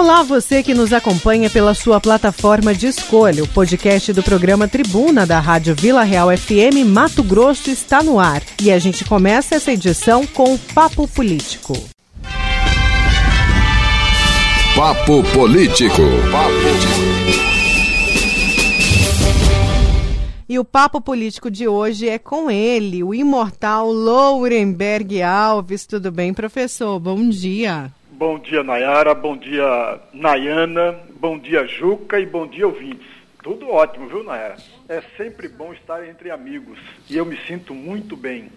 [0.00, 3.44] Olá, você que nos acompanha pela sua plataforma de escolha.
[3.44, 8.42] O podcast do programa Tribuna da Rádio Vila Real FM Mato Grosso está no ar.
[8.62, 11.74] E a gente começa essa edição com o Papo Político.
[14.74, 16.02] Papo Político.
[20.48, 25.84] E o papo político de hoje é com ele, o imortal Lourenberg Alves.
[25.84, 26.98] Tudo bem, professor?
[26.98, 27.92] Bom dia.
[28.20, 29.14] Bom dia, Nayara.
[29.14, 31.00] Bom dia, Nayana.
[31.18, 32.20] Bom dia, Juca.
[32.20, 33.06] E bom dia, ouvintes.
[33.42, 34.56] Tudo ótimo, viu, Nayara?
[34.90, 36.78] É sempre bom estar entre amigos.
[37.08, 38.50] E eu me sinto muito bem.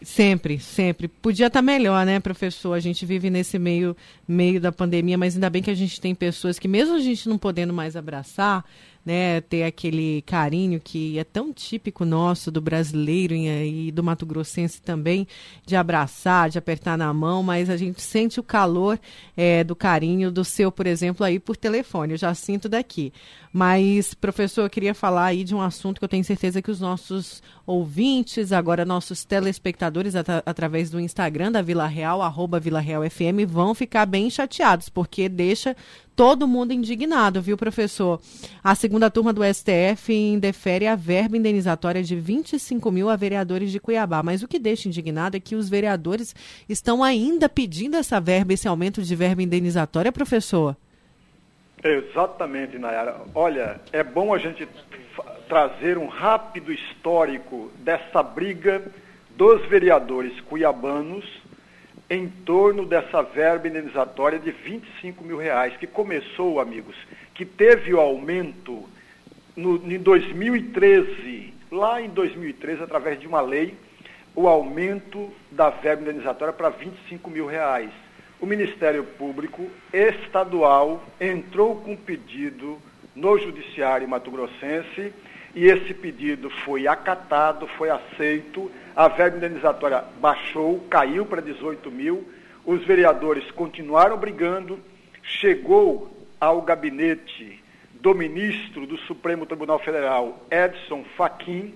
[0.00, 1.08] Sempre, sempre.
[1.08, 2.72] Podia estar melhor, né, professor?
[2.72, 3.94] A gente vive nesse meio,
[4.26, 7.28] meio da pandemia, mas ainda bem que a gente tem pessoas que, mesmo a gente
[7.28, 8.64] não podendo mais abraçar,
[9.04, 14.80] né, ter aquele carinho que é tão típico nosso do brasileiro e do Mato Grossense
[14.80, 15.26] também,
[15.64, 18.98] de abraçar, de apertar na mão, mas a gente sente o calor
[19.36, 22.12] é, do carinho do seu, por exemplo, aí por telefone.
[22.12, 23.12] Eu já sinto daqui.
[23.52, 26.80] Mas, professor, eu queria falar aí de um assunto que eu tenho certeza que os
[26.80, 33.02] nossos ouvintes, agora nossos telespectadores, at através do Instagram da Vila Real, arroba Vila Real
[33.08, 35.76] FM, vão ficar bem chateados, porque deixa
[36.20, 38.20] todo mundo indignado, viu, professor?
[38.62, 43.80] A segunda turma do STF indefere a verba indenizatória de 25 mil a vereadores de
[43.80, 44.22] Cuiabá.
[44.22, 46.34] Mas o que deixa indignado é que os vereadores
[46.68, 50.76] estão ainda pedindo essa verba, esse aumento de verba indenizatória, professor?
[51.82, 53.22] Exatamente, Nayara.
[53.34, 54.68] Olha, é bom a gente
[55.48, 58.82] trazer um rápido histórico dessa briga
[59.38, 61.24] dos vereadores cuiabanos
[62.10, 66.96] em torno dessa verba indenizatória de 25 mil reais, que começou, amigos,
[67.32, 68.84] que teve o aumento
[69.56, 73.76] no, em 2013, lá em 2013, através de uma lei,
[74.34, 77.90] o aumento da verba indenizatória para 25 mil reais.
[78.40, 82.78] O Ministério Público Estadual entrou com pedido
[83.14, 85.12] no Judiciário Mato Grossense
[85.54, 92.28] e esse pedido foi acatado, foi aceito, a verba indenizatória baixou, caiu para 18 mil,
[92.64, 94.78] os vereadores continuaram brigando,
[95.22, 96.10] chegou
[96.40, 97.62] ao gabinete
[97.94, 101.74] do ministro do Supremo Tribunal Federal, Edson Fachin,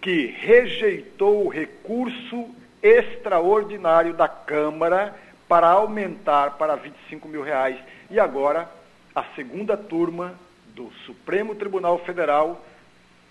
[0.00, 2.48] que rejeitou o recurso
[2.82, 5.14] extraordinário da Câmara
[5.48, 7.76] para aumentar para 25 mil reais.
[8.10, 8.70] E agora,
[9.14, 10.34] a segunda turma
[10.74, 12.64] do Supremo Tribunal Federal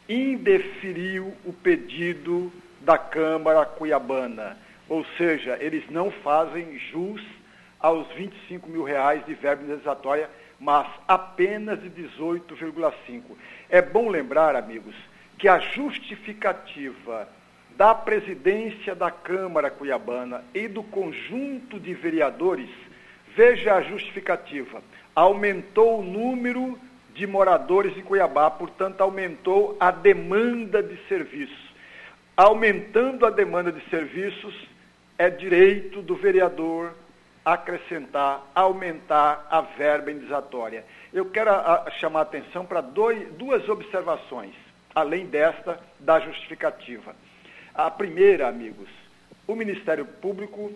[0.09, 4.57] indeferiu o pedido da Câmara Cuiabana.
[4.89, 7.23] Ou seja, eles não fazem jus
[7.79, 10.27] aos 25 mil reais de verba indenizatória,
[10.59, 13.21] mas apenas de 18,5.
[13.69, 14.95] É bom lembrar, amigos,
[15.37, 17.29] que a justificativa
[17.77, 22.69] da presidência da Câmara Cuiabana e do conjunto de vereadores,
[23.37, 24.81] veja a justificativa,
[25.15, 26.77] aumentou o número
[27.19, 31.69] de moradores em Cuiabá, portanto, aumentou a demanda de serviços.
[32.35, 34.55] Aumentando a demanda de serviços,
[35.17, 36.93] é direito do vereador
[37.43, 40.85] acrescentar, aumentar a verba indenizatória.
[41.11, 44.53] Eu quero a, a, chamar a atenção para duas observações,
[44.95, 47.13] além desta da justificativa.
[47.75, 48.87] A primeira, amigos,
[49.45, 50.71] o Ministério Público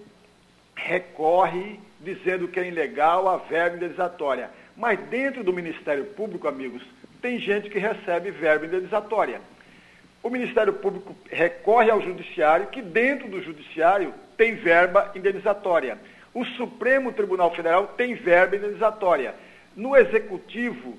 [0.75, 4.49] recorre dizendo que é ilegal a verba indenizatória.
[4.75, 6.81] Mas dentro do Ministério Público, amigos,
[7.21, 9.39] tem gente que recebe verba indenizatória.
[10.21, 15.97] O Ministério Público recorre ao Judiciário, que dentro do Judiciário tem verba indenizatória.
[16.33, 19.35] O Supremo Tribunal Federal tem verba indenizatória.
[19.75, 20.97] No Executivo,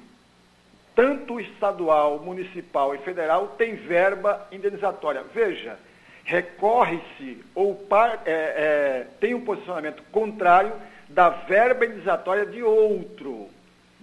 [0.95, 5.25] tanto estadual, municipal e federal, tem verba indenizatória.
[5.35, 5.77] Veja,
[6.25, 10.73] recorre-se ou par, é, é, tem um posicionamento contrário
[11.09, 13.49] da verba indenizatória de outro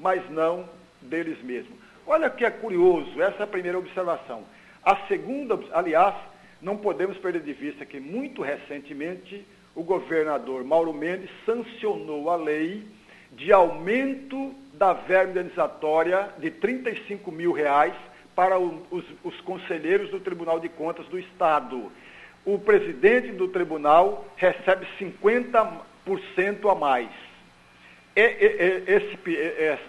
[0.02, 0.68] mas não
[1.02, 1.78] deles mesmos.
[2.06, 4.44] Olha que é curioso, essa é a primeira observação.
[4.84, 6.16] A segunda, aliás,
[6.62, 9.46] não podemos perder de vista que muito recentemente
[9.76, 12.84] o governador Mauro Mendes sancionou a lei
[13.32, 17.94] de aumento da verba indenizatória de 35 mil reais
[18.36, 21.92] para os, os conselheiros do Tribunal de Contas do Estado.
[22.44, 27.10] O presidente do tribunal recebe 50% a mais.
[28.16, 29.18] Esse,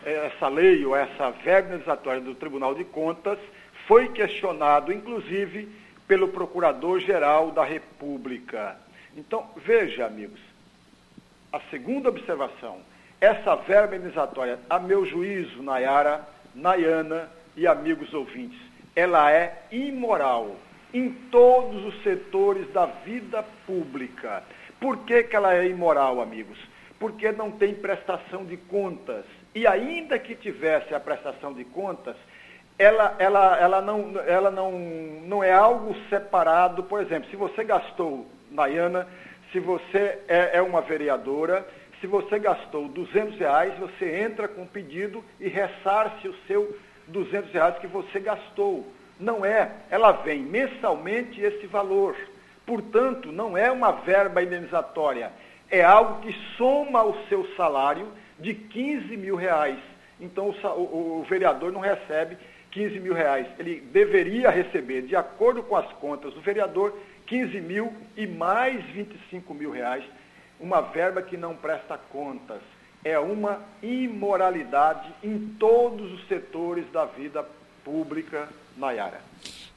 [0.04, 3.38] essa lei ou essa verba indenizatória do Tribunal de Contas
[3.86, 5.68] foi questionado, inclusive,
[6.06, 8.76] pelo Procurador-Geral da República.
[9.16, 10.40] Então, veja, amigos,
[11.52, 12.78] a segunda observação,
[13.20, 18.58] essa verba indenizatória, a meu juízo, Nayara, Nayana e amigos ouvintes,
[18.94, 20.56] ela é imoral
[20.94, 24.42] em todos os setores da vida pública.
[24.80, 26.58] Por que, que ela é imoral, amigos?
[27.02, 29.24] Porque não tem prestação de contas.
[29.52, 32.14] E ainda que tivesse a prestação de contas,
[32.78, 36.84] ela, ela, ela, não, ela não, não é algo separado.
[36.84, 39.08] Por exemplo, se você gastou, Nayana,
[39.50, 41.66] se você é, é uma vereadora,
[42.00, 46.78] se você gastou 200 reais, você entra com pedido e ressarce o seu
[47.08, 48.86] 200 reais que você gastou.
[49.18, 52.14] Não é, ela vem mensalmente esse valor.
[52.64, 55.32] Portanto, não é uma verba indenizatória,
[55.72, 58.06] é algo que soma ao seu salário
[58.38, 59.78] de 15 mil reais.
[60.20, 62.36] Então, o, o, vereador não recebe
[62.70, 63.46] 15 mil reais.
[63.58, 66.96] Ele deveria receber, de acordo com as contas do vereador,
[67.26, 70.04] 15 mil e mais 25 mil reais,
[70.60, 72.60] uma verba que não presta contas.
[73.02, 77.44] É uma imoralidade em todos os setores da vida
[77.82, 78.46] pública,
[78.76, 79.22] Nayara.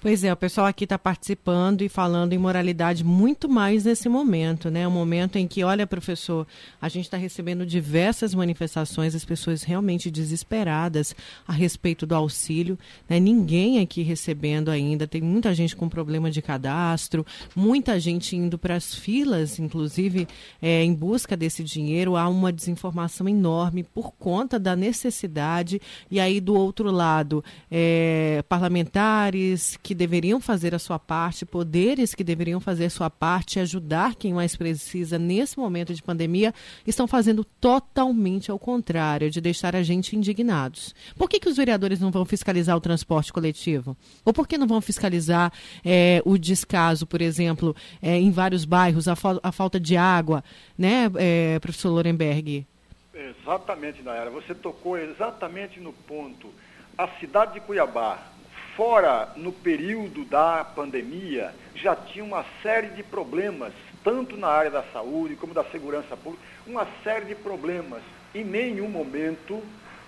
[0.05, 4.69] Pois é, o pessoal aqui está participando e falando em moralidade muito mais nesse momento,
[4.69, 4.87] né?
[4.87, 6.45] Um momento em que, olha, professor,
[6.79, 11.15] a gente está recebendo diversas manifestações, as pessoas realmente desesperadas
[11.47, 12.77] a respeito do auxílio,
[13.09, 13.19] né?
[13.19, 17.25] Ninguém aqui recebendo ainda, tem muita gente com problema de cadastro,
[17.55, 20.27] muita gente indo para as filas, inclusive,
[20.61, 22.15] é, em busca desse dinheiro.
[22.15, 25.81] Há uma desinformação enorme por conta da necessidade.
[26.11, 32.23] E aí, do outro lado, é, parlamentares que deveriam fazer a sua parte, poderes que
[32.23, 36.53] deveriam fazer a sua parte, ajudar quem mais precisa nesse momento de pandemia,
[36.85, 40.93] estão fazendo totalmente ao contrário, de deixar a gente indignados.
[41.15, 43.95] Por que, que os vereadores não vão fiscalizar o transporte coletivo?
[44.23, 45.51] Ou por que não vão fiscalizar
[45.83, 50.43] é, o descaso, por exemplo, é, em vários bairros, a, fa a, falta de água,
[50.77, 52.67] né, é, professor Lorenberg?
[53.13, 54.29] Exatamente, Nayara.
[54.29, 56.49] Você tocou exatamente no ponto.
[56.97, 58.34] A cidade de Cuiabá,
[58.75, 63.73] fora no período da pandemia, já tinha uma série de problemas,
[64.03, 68.01] tanto na área da saúde como da segurança pública, uma série de problemas.
[68.33, 69.61] Em nenhum momento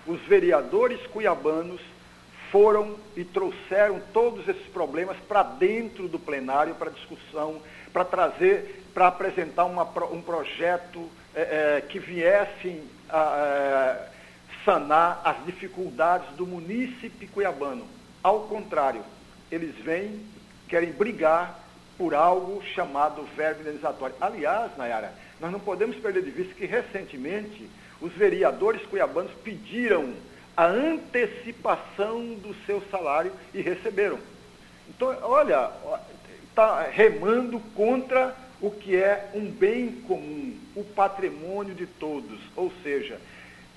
[0.06, 1.80] os vereadores cuiabanos
[2.50, 7.60] foram e trouxeram todos esses problemas para dentro do plenário, para discussão,
[7.92, 11.40] para trazer, para apresentar uma, um projeto é,
[11.76, 17.97] é, que viesse a, é, sanar as dificuldades do munícipe cuiabano.
[18.22, 19.02] Ao contrário,
[19.50, 20.20] eles vêm,
[20.68, 21.64] querem brigar
[21.96, 24.14] por algo chamado verbo indenizatório.
[24.20, 27.68] Aliás, Nayara, nós não podemos perder de vista que recentemente
[28.00, 30.14] os vereadores cuiabanos pediram
[30.56, 34.18] a antecipação do seu salário e receberam.
[34.88, 35.70] Então, olha,
[36.48, 42.40] está remando contra o que é um bem comum, o patrimônio de todos.
[42.56, 43.20] Ou seja,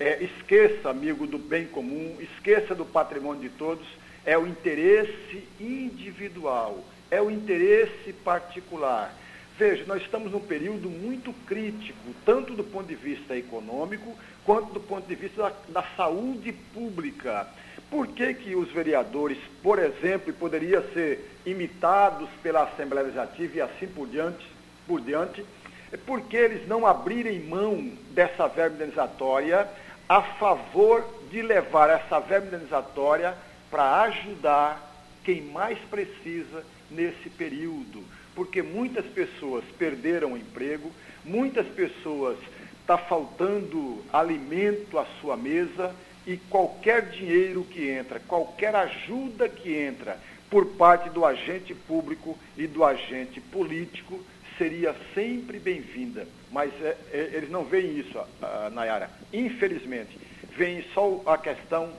[0.00, 3.86] é, esqueça, amigo, do bem comum, esqueça do patrimônio de todos
[4.24, 9.14] é o interesse individual, é o interesse particular.
[9.58, 14.80] Veja, nós estamos num período muito crítico, tanto do ponto de vista econômico, quanto do
[14.80, 17.46] ponto de vista da, da saúde pública.
[17.90, 23.86] Por que, que os vereadores, por exemplo, poderiam ser imitados pela Assembleia Legislativa e assim
[23.86, 24.46] por diante,
[24.86, 25.44] por diante?
[25.92, 29.68] É porque eles não abrirem mão dessa verba indenizatória
[30.08, 33.36] a favor de levar essa verba indenizatória
[33.72, 34.92] para ajudar
[35.24, 38.04] quem mais precisa nesse período.
[38.34, 40.92] Porque muitas pessoas perderam o emprego,
[41.24, 42.36] muitas pessoas
[42.82, 45.94] está faltando alimento à sua mesa
[46.26, 50.18] e qualquer dinheiro que entra, qualquer ajuda que entra
[50.50, 54.20] por parte do agente público e do agente político
[54.58, 56.26] seria sempre bem-vinda.
[56.50, 59.08] Mas é, é, eles não veem isso, a, a Nayara.
[59.32, 60.18] Infelizmente,
[60.56, 61.90] veem só a questão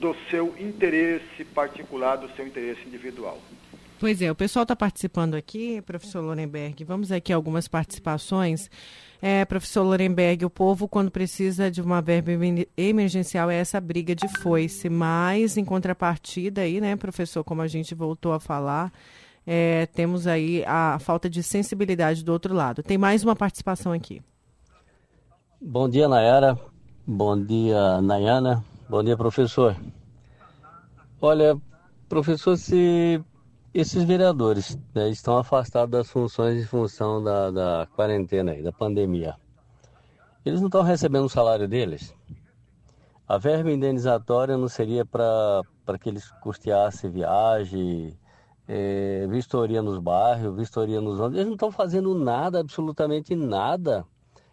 [0.00, 3.38] do seu interesse particular, do seu interesse individual.
[3.98, 6.84] Pois é, o pessoal está participando aqui, professor Lorenberg.
[6.84, 8.68] Vamos aqui algumas participações.
[9.22, 12.30] É, professor Lorenberg, o povo, quando precisa de uma verba
[12.76, 14.90] emergencial, é essa briga de foice.
[14.90, 18.92] Mas, em contrapartida, aí, né, professor, como a gente voltou a falar,
[19.46, 22.82] é, temos aí a falta de sensibilidade do outro lado.
[22.82, 24.20] Tem mais uma participação aqui.
[25.60, 26.58] Bom dia, Nayara.
[27.06, 28.62] Bom dia, Nayana.
[28.94, 29.76] Bom dia, professor.
[31.20, 31.60] Olha,
[32.08, 33.20] professor, se
[33.74, 39.34] esses vereadores né, estão afastados das funções em função da, da quarentena e da pandemia,
[40.46, 42.14] eles não estão recebendo o salário deles?
[43.26, 45.64] A verba indenizatória não seria para
[46.00, 48.16] que eles custeassem viagem,
[48.68, 51.38] é, vistoria nos bairros, vistoria nos ônibus.
[51.38, 54.06] Eles não estão fazendo nada, absolutamente nada.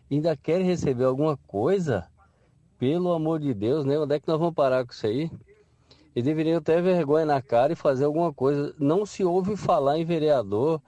[0.10, 2.10] Ainda querem receber alguma coisa?
[2.82, 4.00] Pelo amor de Deus, né?
[4.00, 5.30] Onde é que nós vamos parar com isso aí?
[6.16, 8.74] Eles deveriam ter vergonha na cara e fazer alguma coisa.
[8.80, 10.82] Não se ouve falar em vereador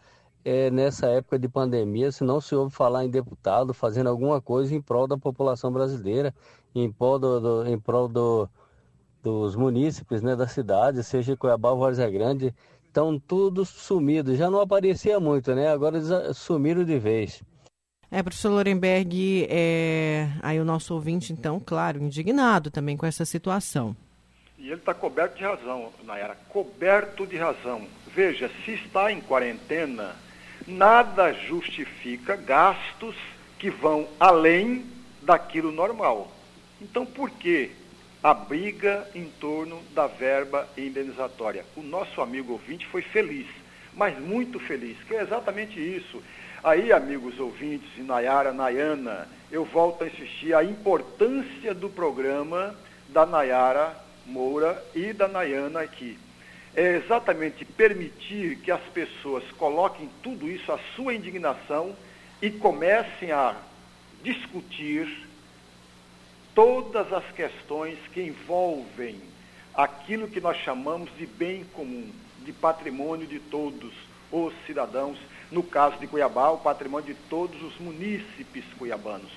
[0.44, 4.74] é, nessa época de pandemia, se não se ouve falar em deputado fazendo alguma coisa
[4.74, 6.34] em prol da população brasileira,
[6.74, 8.50] em prol, do, do em prol do,
[9.22, 12.56] dos munícipes né, da cidade, seja Cuiabá ou Várzea Grande,
[12.88, 14.36] estão todos sumidos.
[14.36, 15.68] Já não aparecia muito, né?
[15.68, 17.44] Agora eles sumiram de vez.
[18.15, 23.96] É, professor Lorenberg, é, aí o nosso ouvinte, então, claro, indignado também com essa situação.
[24.60, 27.88] E ele está coberto de razão, Nayara, coberto de razão.
[28.13, 30.15] Veja, se está em quarentena,
[30.67, 33.15] nada justifica gastos
[33.58, 34.86] que vão além
[35.24, 36.32] daquilo normal.
[36.79, 37.72] Então, por que
[38.22, 41.65] a briga em torno da verba indenizatória?
[41.75, 43.48] O nosso amigo ouvinte foi feliz,
[43.91, 46.22] mas muito feliz, que é exatamente isso.
[46.63, 52.74] Aí, amigos ouvintes, Nayara, Nayana, eu volto a insistir a importância do programa
[53.10, 53.93] da Nayara
[54.25, 56.17] Moura e da Nayana aqui.
[56.74, 61.93] É exatamente permitir que as pessoas coloquem tudo isso, a sua indignação,
[62.41, 63.58] e comecem a
[64.24, 65.27] discutir
[66.55, 69.20] todas as questões que envolvem
[69.75, 72.10] aquilo que nós chamamos de bem comum,
[72.46, 73.91] de patrimônio de todos
[74.32, 75.17] os cidadãos
[75.53, 79.31] no caso de Cuiabá, o patrimônio de todos os munícipes cuiabanos.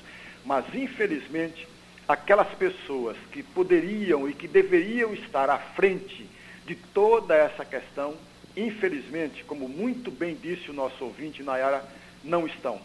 [0.45, 1.69] Mas, infelizmente,
[2.09, 6.27] aquelas pessoas que poderiam e que deveriam estar à frente
[6.67, 8.15] de toda essa questão,
[8.57, 11.85] infelizmente, como muito bem disse o nosso ouvinte Nayara,
[12.25, 12.81] não estão.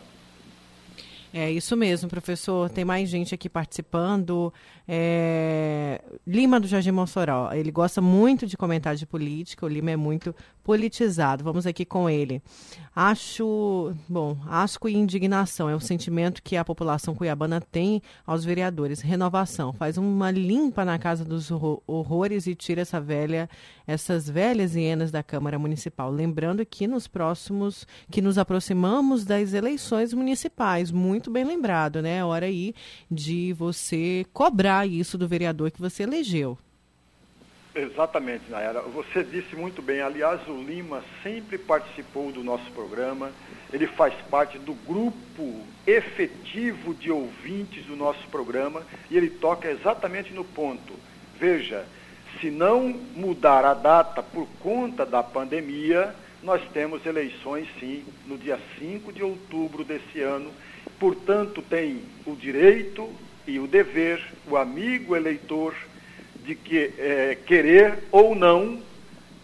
[1.33, 2.69] É isso mesmo, professor.
[2.69, 4.53] Tem mais gente aqui participando.
[4.85, 6.01] É...
[6.27, 7.53] Lima do Jardim Mossoró.
[7.53, 9.65] Ele gosta muito de comentar de política.
[9.65, 11.43] O Lima é muito politizado.
[11.43, 12.41] Vamos aqui com ele.
[12.95, 18.99] Acho, bom, asco e indignação é o sentimento que a população cuiabana tem aos vereadores.
[18.99, 21.49] Renovação faz uma limpa na casa dos
[21.87, 23.49] horrores e tira essa velha,
[23.87, 26.11] essas velhas hienas da Câmara Municipal.
[26.11, 30.91] Lembrando que nos próximos, que nos aproximamos das eleições municipais.
[30.91, 32.17] Muito bem lembrado, né?
[32.17, 32.73] É hora aí
[33.09, 36.57] de você cobrar isso do vereador que você elegeu.
[37.73, 38.81] Exatamente, Nayara.
[38.81, 40.01] Você disse muito bem.
[40.01, 43.31] Aliás, o Lima sempre participou do nosso programa.
[43.71, 50.33] Ele faz parte do grupo efetivo de ouvintes do nosso programa e ele toca exatamente
[50.33, 50.93] no ponto.
[51.39, 51.85] Veja,
[52.41, 56.13] se não mudar a data por conta da pandemia,
[56.43, 60.51] nós temos eleições sim no dia 5 de outubro desse ano.
[60.99, 63.09] Portanto, tem o direito
[63.47, 65.73] e o dever, o amigo eleitor
[66.45, 68.81] de que, é, querer ou não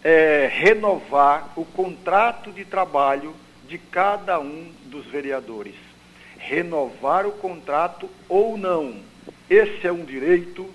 [0.02, 3.34] é, renovar o contrato de trabalho
[3.68, 5.74] de cada um dos vereadores.
[6.38, 8.96] Renovar o contrato ou não.
[9.50, 10.68] Esse é um direito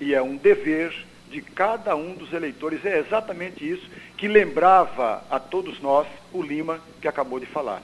[0.00, 0.94] e é um dever
[1.30, 2.84] de cada um dos eleitores.
[2.84, 7.82] É exatamente isso que lembrava a todos nós o Lima que acabou de falar.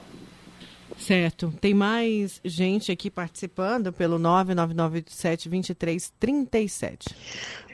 [0.98, 1.52] Certo.
[1.60, 7.12] Tem mais gente aqui participando pelo 999872337.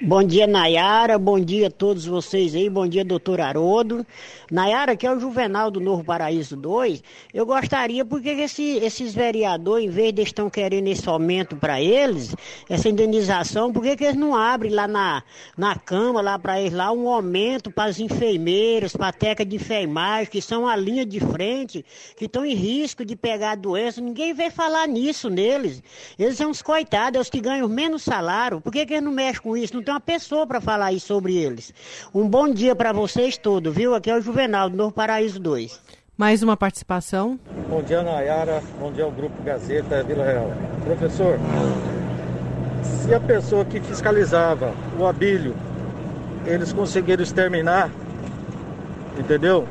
[0.02, 1.17] Bom dia, Nayara.
[1.17, 2.69] Bom dia a todos vocês aí.
[2.69, 4.05] Bom dia, doutor Haroldo.
[4.50, 9.87] Nayara, que é o Juvenal do Novo Paraíso 2, eu gostaria, porque esse, esses vereadores,
[9.87, 12.35] em vez de estão querendo esse aumento para eles,
[12.69, 15.23] essa indenização, por que, que eles não abrem lá na,
[15.57, 19.57] na cama, lá para eles, lá um aumento para as enfermeiras, para a teca de
[19.57, 21.85] enfermagem, que são a linha de frente,
[22.17, 24.00] que estão em risco de pegar a doença.
[24.00, 25.83] Ninguém vê falar nisso neles.
[26.19, 28.61] Eles são os coitados, é os que ganham menos salário.
[28.61, 29.75] Por que, que eles não mexem com isso?
[29.75, 31.73] Não tem uma pessoa para falar aí sobre eles.
[32.14, 33.95] Um bom dia para vocês todos, viu?
[33.95, 34.42] Aqui é o Juvenal.
[34.52, 35.81] Juvenal, do Novo Paraíso 2.
[36.16, 37.38] Mais uma participação.
[37.69, 38.62] Bom dia, Nayara.
[38.81, 40.50] Bom dia ao Grupo Gazeta Vila Real.
[40.85, 41.38] Professor,
[42.83, 45.54] se a pessoa que fiscalizava o Abílio,
[46.45, 47.90] eles conseguiram exterminar,
[49.19, 49.66] entendeu?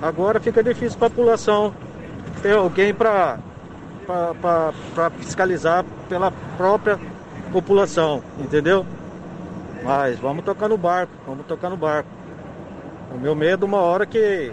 [0.00, 1.74] Agora fica difícil para a população
[2.40, 3.38] ter alguém para
[5.18, 6.98] fiscalizar pela própria
[7.52, 8.86] população, entendeu?
[9.82, 12.08] Mas vamos tocar no barco, vamos tocar no barco.
[13.14, 14.52] O meu medo uma hora que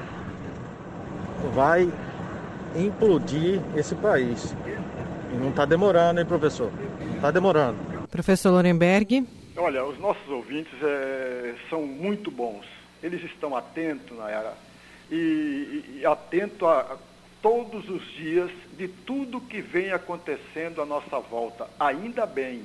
[1.53, 1.89] vai
[2.75, 4.55] implodir esse país.
[5.31, 6.71] E não está demorando, hein, professor?
[6.99, 7.77] Não está demorando.
[8.09, 9.25] Professor Lorenberg.
[9.55, 12.65] Olha, os nossos ouvintes é, são muito bons.
[13.03, 14.53] Eles estão atentos, Nayara,
[15.11, 16.97] e, e, e atentos a, a
[17.41, 21.67] todos os dias de tudo que vem acontecendo à nossa volta.
[21.79, 22.63] Ainda bem.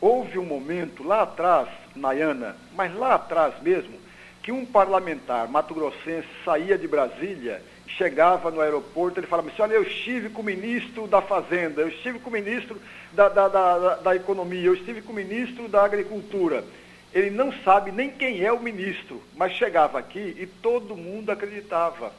[0.00, 3.98] Houve um momento lá atrás, Nayana, mas lá atrás mesmo,
[4.42, 9.82] que um parlamentar mato-grossense saía de Brasília, chegava no aeroporto, ele falava assim, olha, eu
[9.82, 12.80] estive com o ministro da Fazenda, eu estive com o ministro
[13.12, 16.62] da, da, da, da Economia, eu estive com o ministro da Agricultura.
[17.12, 22.12] Ele não sabe nem quem é o ministro, mas chegava aqui e todo mundo acreditava.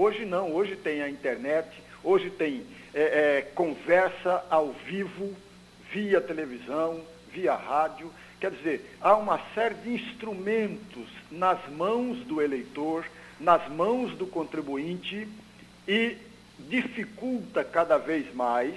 [0.00, 1.68] Hoje não, hoje tem a internet,
[2.04, 2.64] hoje tem
[2.94, 5.34] é, é, conversa ao vivo,
[5.92, 7.00] via televisão,
[7.32, 8.08] via rádio.
[8.38, 13.04] Quer dizer, há uma série de instrumentos nas mãos do eleitor,
[13.40, 15.26] nas mãos do contribuinte
[15.88, 16.16] e
[16.60, 18.76] dificulta cada vez mais,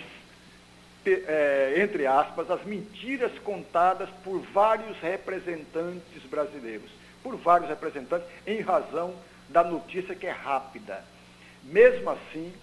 [1.06, 6.90] é, entre aspas, as mentiras contadas por vários representantes brasileiros,
[7.22, 9.13] por vários representantes, em razão
[9.50, 11.11] da notícia que é rápida.
[11.63, 12.53] Mesmo assim,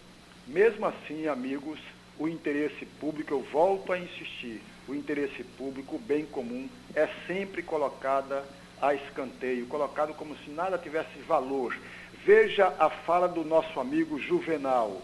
[0.47, 1.79] mesmo assim, amigos,
[2.19, 7.63] o interesse público, eu volto a insistir, o interesse público, o bem comum, é sempre
[7.63, 8.45] colocada
[8.81, 11.77] a escanteio, colocado como se nada tivesse valor.
[12.25, 15.01] Veja a fala do nosso amigo Juvenal.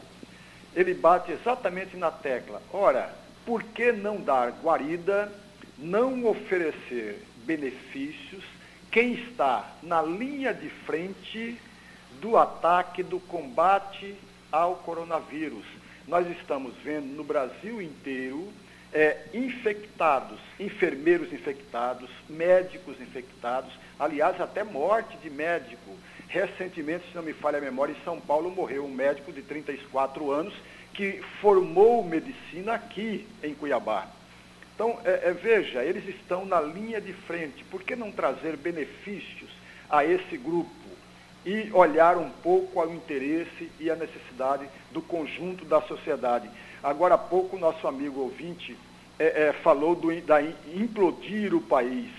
[0.74, 2.60] Ele bate exatamente na tecla.
[2.72, 3.14] Ora,
[3.46, 5.30] por que não dar guarida,
[5.78, 8.42] não oferecer benefícios
[8.90, 11.58] quem está na linha de frente
[12.24, 14.16] do ataque, do combate
[14.50, 15.66] ao coronavírus?
[16.08, 18.50] Nós estamos vendo no Brasil inteiro
[18.94, 25.98] é, infectados, enfermeiros infectados, médicos infectados, aliás, até morte de médico.
[26.26, 30.30] Recentemente, se não me falha a memória, em São Paulo morreu um médico de 34
[30.32, 30.54] anos
[30.94, 34.08] que formou medicina aqui em Cuiabá.
[34.74, 37.62] Então, é, é, veja, eles estão na linha de frente.
[37.64, 39.50] Por que não trazer benefícios
[39.90, 40.70] a esse grupo
[41.44, 46.48] e olhar um pouco ao interesse e à necessidade do conjunto da sociedade?
[46.82, 48.76] Agora há pouco, nosso amigo ouvinte
[49.18, 52.10] é, é, falou do, da implodir o país.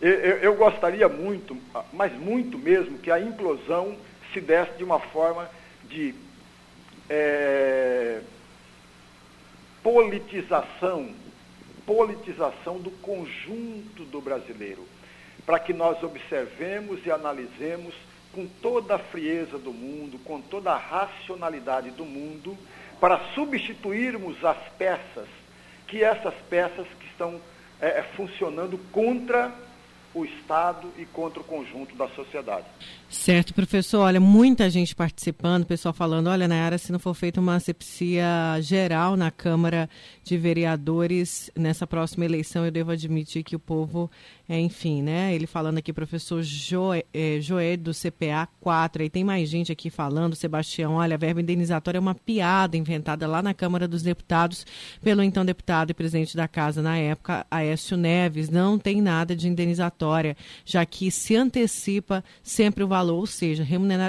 [0.00, 1.56] Eu, eu, gostaria muito,
[1.92, 3.96] mas muito mesmo, que a implosão
[4.32, 5.50] se desse de uma forma
[5.84, 6.14] de
[7.08, 8.20] é,
[9.82, 11.10] politização,
[11.84, 14.84] politização do conjunto do brasileiro,
[15.44, 17.94] para que nós observemos e analisemos
[18.32, 22.56] com toda a frieza do mundo, com toda a racionalidade do mundo,
[23.00, 25.28] para substituirmos as peças,
[25.86, 27.40] que essas peças que estão
[27.80, 29.52] é, é, funcionando contra
[30.14, 32.66] o Estado e contra o conjunto da sociedade.
[33.10, 34.00] Certo, professor.
[34.00, 38.26] Olha, muita gente participando, pessoal falando, olha, Nayara, se não for feita uma asepsia
[38.60, 39.88] geral na Câmara
[40.22, 44.10] de Vereadores nessa próxima eleição, eu devo admitir que o povo,
[44.46, 45.34] é, enfim, né?
[45.34, 47.02] Ele falando aqui, professor Joé,
[47.40, 51.96] Joé do CPA 4, aí tem mais gente aqui falando, Sebastião, olha, a verba indenizatória
[51.96, 54.66] é uma piada inventada lá na Câmara dos Deputados
[55.02, 58.50] pelo então deputado e presidente da casa na época, Aécio Neves.
[58.50, 63.66] Não tem nada de indenizatória, já que se antecipa sempre o valor, ou seja,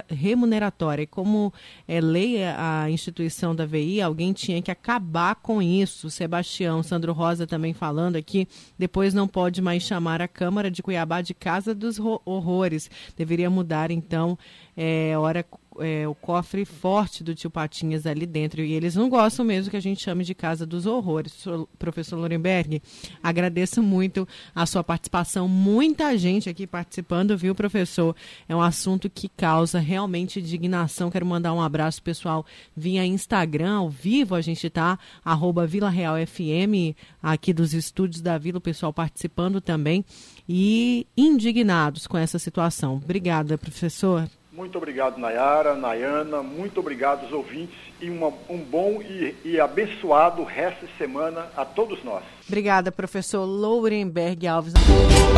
[0.10, 1.04] remuneratória.
[1.04, 1.54] E como
[1.88, 6.10] é lei a instituição da VI, alguém tinha que acabar com isso.
[6.10, 8.48] Sebastião, Sandro Rosa também falando aqui,
[8.78, 12.90] depois não pode mais chamar a Câmara de Cuiabá de Casa dos Horrores.
[13.16, 14.38] Deveria mudar, então,
[14.76, 15.46] é, hora
[15.82, 18.62] é, o cofre forte do tio Patinhas ali dentro.
[18.62, 21.46] E eles não gostam mesmo que a gente chame de Casa dos Horrores.
[21.78, 22.82] Professor Lorenberg,
[23.22, 25.48] agradeço muito a sua participação.
[25.48, 28.16] Muita gente aqui participando, viu, professor?
[28.48, 31.12] É um assunto que causa realmente indignação.
[31.12, 34.36] Quero mandar um abraço pessoal via Instagram, ao vivo.
[34.36, 39.62] A gente está, arroba Vila Real FM, aqui dos estúdios da Vila, o pessoal participando
[39.62, 40.04] também.
[40.48, 42.96] E indignados com essa situação.
[42.96, 44.30] Obrigada, professor.
[44.52, 50.44] Muito obrigado, Nayara, Nayana, muito obrigado aos ouvintes e uma, um bom e, e, abençoado
[50.44, 52.24] resto de semana a todos nós.
[52.48, 54.74] Obrigada, professor Lourenberg Alves.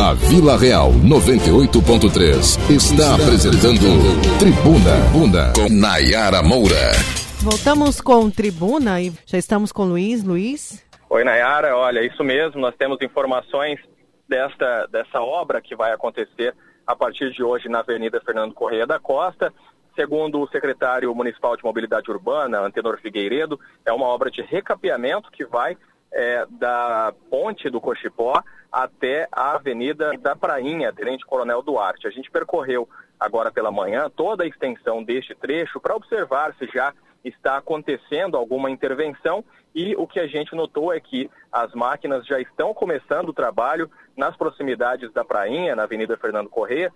[0.00, 3.84] A Vila Real 98.3 está apresentando
[4.38, 6.92] Tribuna Bunda com Nayara Moura.
[7.42, 10.24] Voltamos com Tribuna e já estamos com Luiz.
[10.24, 10.82] Luiz?
[11.10, 11.76] Oi, Nayara.
[11.76, 13.78] Olha, isso mesmo, nós temos informações
[14.26, 16.54] desta, dessa obra que vai acontecer
[16.86, 19.52] a partir de hoje na Avenida Fernando Correia da Costa.
[19.94, 25.44] Segundo o secretário municipal de mobilidade urbana, Antenor Figueiredo, é uma obra de recapeamento que
[25.44, 25.76] vai
[26.10, 32.06] é, da ponte do Cochipó até a Avenida da Prainha, Tenente Coronel Duarte.
[32.06, 32.88] A gente percorreu
[33.20, 36.92] agora pela manhã toda a extensão deste trecho para observar se já
[37.24, 42.40] está acontecendo alguma intervenção e o que a gente notou é que as máquinas já
[42.40, 46.92] estão começando o trabalho nas proximidades da Prainha, na Avenida Fernando Corrêa,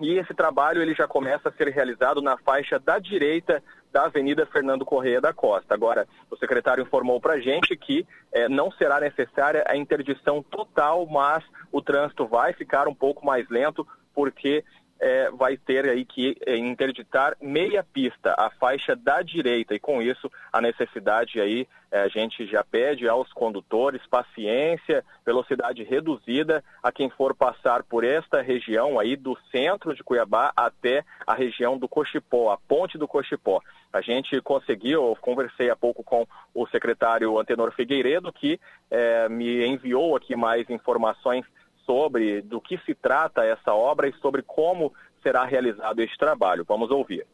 [0.00, 3.62] e esse trabalho ele já começa a ser realizado na faixa da direita
[3.92, 5.74] da Avenida Fernando Correia da Costa.
[5.74, 11.06] Agora, o secretário informou para a gente que eh, não será necessária a interdição total,
[11.06, 14.64] mas o trânsito vai ficar um pouco mais lento, porque
[15.02, 20.00] é, vai ter aí que é, interditar meia pista, a faixa da direita, e com
[20.00, 26.90] isso a necessidade aí É, a gente já pede aos condutores paciência, velocidade reduzida a
[26.90, 31.86] quem for passar por esta região aí do centro de Cuiabá até a região do
[31.86, 33.60] Cochipó, a ponte do Cochipó.
[33.92, 38.58] A gente conseguiu, conversei há pouco com o secretário Antenor Figueiredo, que
[38.90, 41.44] é, me enviou aqui mais informações
[41.84, 44.92] sobre do que se trata essa obra e sobre como
[45.22, 46.64] será realizado este trabalho.
[46.66, 47.26] Vamos ouvir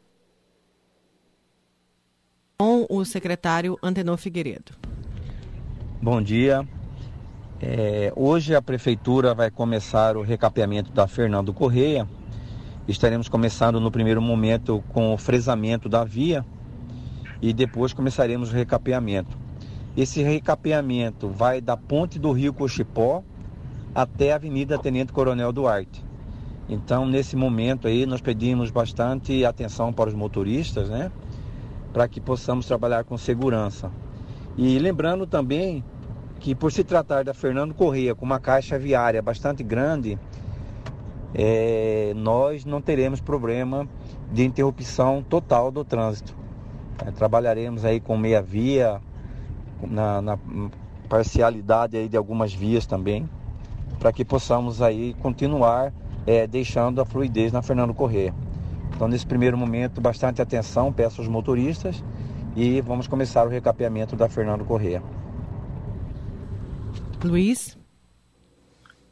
[2.61, 4.73] com o secretário Antenor Figueiredo.
[6.01, 6.67] Bom dia.
[7.61, 12.05] É, hoje a prefeitura vai começar o recapeamento da Fernando Correia.
[12.85, 16.45] Estaremos começando no primeiro momento com o fresamento da via
[17.41, 19.37] e depois começaremos o recapeamento.
[19.95, 23.23] Esse recapeamento vai da ponte do Rio Cochipó
[23.93, 26.03] até a Avenida Tenente Coronel Duarte.
[26.67, 31.11] Então, nesse momento aí, nós pedimos bastante atenção para os motoristas, né?
[31.91, 33.91] para que possamos trabalhar com segurança.
[34.57, 35.83] E lembrando também
[36.39, 40.17] que por se tratar da Fernando Correia com uma caixa viária bastante grande,
[41.33, 43.87] é, nós não teremos problema
[44.31, 46.35] de interrupção total do trânsito.
[47.05, 49.01] É, trabalharemos aí com meia via,
[49.81, 50.37] na, na
[51.07, 53.27] parcialidade aí de algumas vias também,
[53.99, 55.91] para que possamos aí continuar
[56.25, 58.33] é, deixando a fluidez na Fernando Correia.
[58.95, 62.03] Então, nesse primeiro momento, bastante atenção, peço aos motoristas
[62.55, 65.01] e vamos começar o recapeamento da Fernando Corrêa.
[67.23, 67.77] Luiz?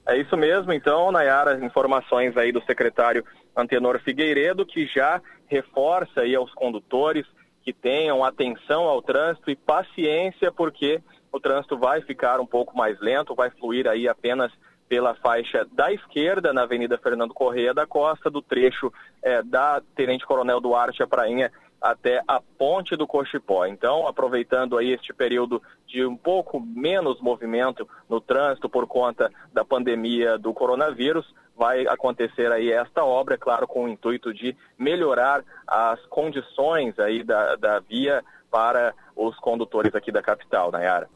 [0.08, 6.34] É isso mesmo, então, Nayara, informações aí do secretário Antenor Figueiredo, que já reforça aí
[6.34, 7.26] aos condutores
[7.62, 12.98] que tenham atenção ao trânsito e paciência, porque o trânsito vai ficar um pouco mais
[13.02, 14.52] lento, vai fluir aí apenas
[14.88, 20.26] pela faixa da esquerda, na Avenida Fernando Correia da Costa, do trecho é, da Tenente
[20.26, 23.66] Coronel Duarte a Prainha até a Ponte do Cochipó.
[23.66, 29.64] Então, aproveitando aí este período de um pouco menos movimento no trânsito por conta da
[29.64, 35.44] pandemia do coronavírus, vai acontecer aí esta obra, é claro, com o intuito de melhorar
[35.68, 41.10] as condições aí da, da via para os condutores aqui da capital, Nayara.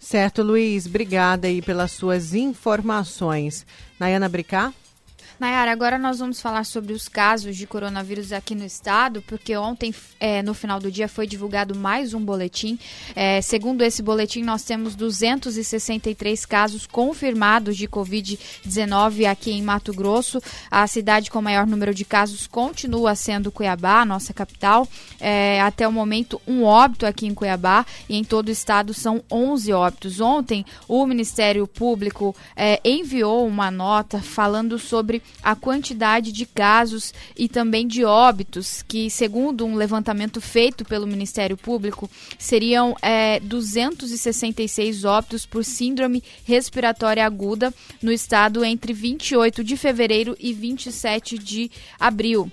[0.00, 0.86] Certo, Luiz.
[0.86, 3.66] Obrigada aí pelas suas informações.
[3.98, 4.72] Nayana Bricá?
[5.40, 9.94] Nayara, agora nós vamos falar sobre os casos de coronavírus aqui no estado, porque ontem,
[10.20, 12.78] é, no final do dia, foi divulgado mais um boletim.
[13.16, 20.42] É, segundo esse boletim, nós temos 263 casos confirmados de Covid-19 aqui em Mato Grosso.
[20.70, 24.86] A cidade com maior número de casos continua sendo Cuiabá, nossa capital.
[25.18, 29.24] É, até o momento, um óbito aqui em Cuiabá e em todo o estado são
[29.32, 30.20] 11 óbitos.
[30.20, 37.48] Ontem, o Ministério Público é, enviou uma nota falando sobre a quantidade de casos e
[37.48, 45.46] também de óbitos, que, segundo um levantamento feito pelo Ministério Público, seriam é, 266 óbitos
[45.46, 52.50] por síndrome respiratória aguda no estado entre 28 de fevereiro e 27 de abril.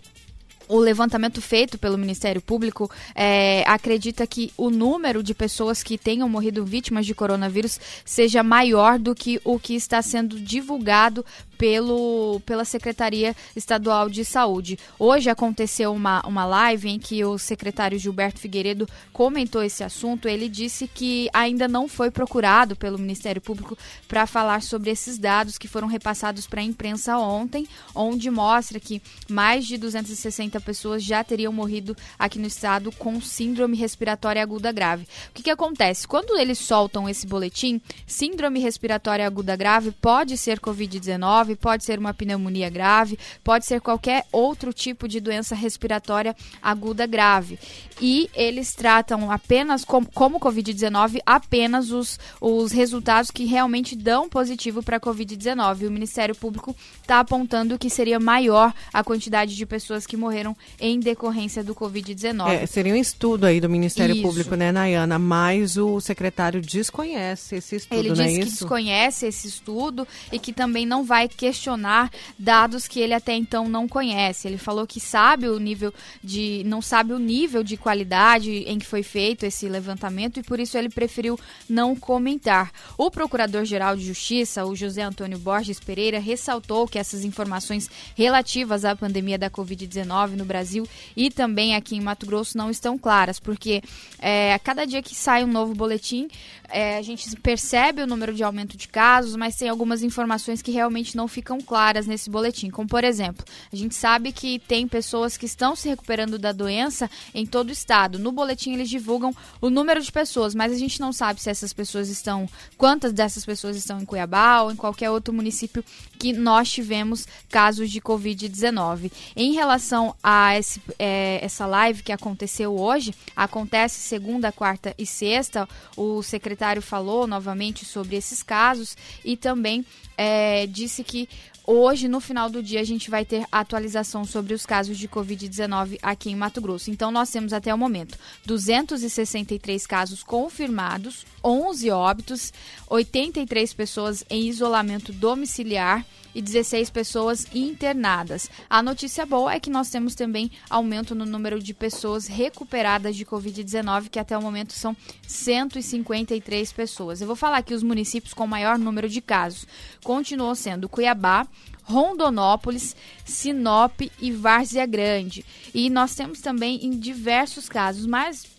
[0.69, 6.27] O levantamento feito pelo Ministério Público é, acredita que o número de pessoas que tenham
[6.27, 11.25] morrido vítimas de coronavírus seja maior do que o que está sendo divulgado
[11.57, 14.77] pelo, pela Secretaria Estadual de Saúde.
[14.99, 20.27] Hoje aconteceu uma, uma live em que o secretário Gilberto Figueiredo comentou esse assunto.
[20.27, 25.57] Ele disse que ainda não foi procurado pelo Ministério Público para falar sobre esses dados
[25.57, 31.23] que foram repassados para a imprensa ontem, onde mostra que mais de 260 pessoas já
[31.23, 35.07] teriam morrido aqui no estado com síndrome respiratória aguda grave.
[35.29, 36.07] O que, que acontece?
[36.07, 42.13] Quando eles soltam esse boletim, síndrome respiratória aguda grave pode ser Covid-19 pode ser uma
[42.13, 47.59] pneumonia grave, pode ser qualquer outro tipo de doença respiratória aguda grave.
[47.99, 54.83] E eles tratam apenas, com, como Covid-19, apenas os, os resultados que realmente dão positivo
[54.83, 55.87] para Covid-19.
[55.87, 60.99] O Ministério Público está apontando que seria maior a quantidade de pessoas que morreram em
[60.99, 62.49] decorrência do Covid-19.
[62.49, 64.21] É, seria um estudo aí do Ministério Isso.
[64.21, 65.17] Público, né, Nayana?
[65.17, 70.37] Mas o secretário desconhece esse estudo, Ele não é diz que desconhece esse estudo e
[70.37, 74.47] que também não vai questionar dados que ele até então não conhece.
[74.47, 76.63] Ele falou que sabe o nível de.
[76.65, 80.77] não sabe o nível de qualidade em que foi feito esse levantamento e por isso
[80.77, 82.71] ele preferiu não comentar.
[82.97, 88.95] O Procurador-Geral de Justiça, o José Antônio Borges Pereira, ressaltou que essas informações relativas à
[88.95, 93.83] pandemia da Covid-19 no Brasil e também aqui em Mato Grosso não estão claras, porque
[94.17, 96.27] é, a cada dia que sai um novo boletim,
[96.69, 100.71] é, a gente percebe o número de aumento de casos, mas tem algumas informações que
[100.71, 102.69] realmente não não ficam claras nesse boletim.
[102.69, 107.11] Como, por exemplo, a gente sabe que tem pessoas que estão se recuperando da doença
[107.33, 108.17] em todo o estado.
[108.17, 111.73] No boletim eles divulgam o número de pessoas, mas a gente não sabe se essas
[111.73, 115.83] pessoas estão, quantas dessas pessoas estão em Cuiabá ou em qualquer outro município
[116.17, 119.11] que nós tivemos casos de Covid-19.
[119.35, 125.67] Em relação a esse, é, essa live que aconteceu hoje, acontece segunda, quarta e sexta.
[125.95, 129.85] O secretário falou novamente sobre esses casos e também
[130.17, 131.16] é, disse que
[131.65, 135.99] hoje, no final do dia, a gente vai ter atualização sobre os casos de Covid-19
[136.01, 136.91] aqui em Mato Grosso.
[136.91, 142.51] Então, nós temos até o momento 263 casos confirmados, 11 óbitos,
[142.89, 146.05] 83 pessoas em isolamento domiciliar
[146.35, 148.49] e 16 pessoas internadas.
[148.69, 153.25] A notícia boa é que nós temos também aumento no número de pessoas recuperadas de
[153.25, 157.21] Covid-19, que até o momento são 153 pessoas.
[157.21, 159.65] Eu vou falar aqui os municípios com maior número de casos.
[160.03, 161.47] Continuou sendo Cuiabá,
[161.81, 165.45] Rondonópolis, Sinop e Várzea Grande.
[165.73, 168.56] E nós temos também em diversos casos, mas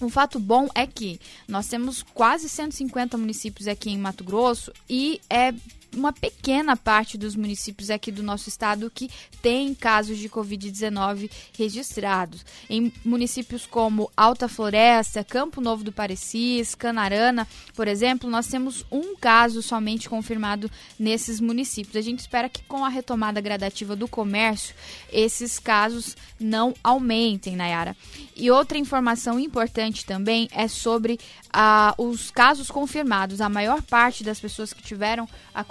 [0.00, 5.20] um fato bom é que nós temos quase 150 municípios aqui em Mato Grosso e
[5.28, 5.52] é
[5.96, 9.10] uma pequena parte dos municípios aqui do nosso estado que
[9.42, 12.44] tem casos de Covid-19 registrados.
[12.68, 19.16] Em municípios como Alta Floresta, Campo Novo do Parecis, Canarana, por exemplo, nós temos um
[19.16, 21.96] caso somente confirmado nesses municípios.
[21.96, 24.74] A gente espera que com a retomada gradativa do comércio,
[25.12, 27.96] esses casos não aumentem, Nayara.
[28.36, 31.18] E outra informação importante também é sobre
[31.52, 33.40] ah, os casos confirmados.
[33.40, 35.64] A maior parte das pessoas que tiveram a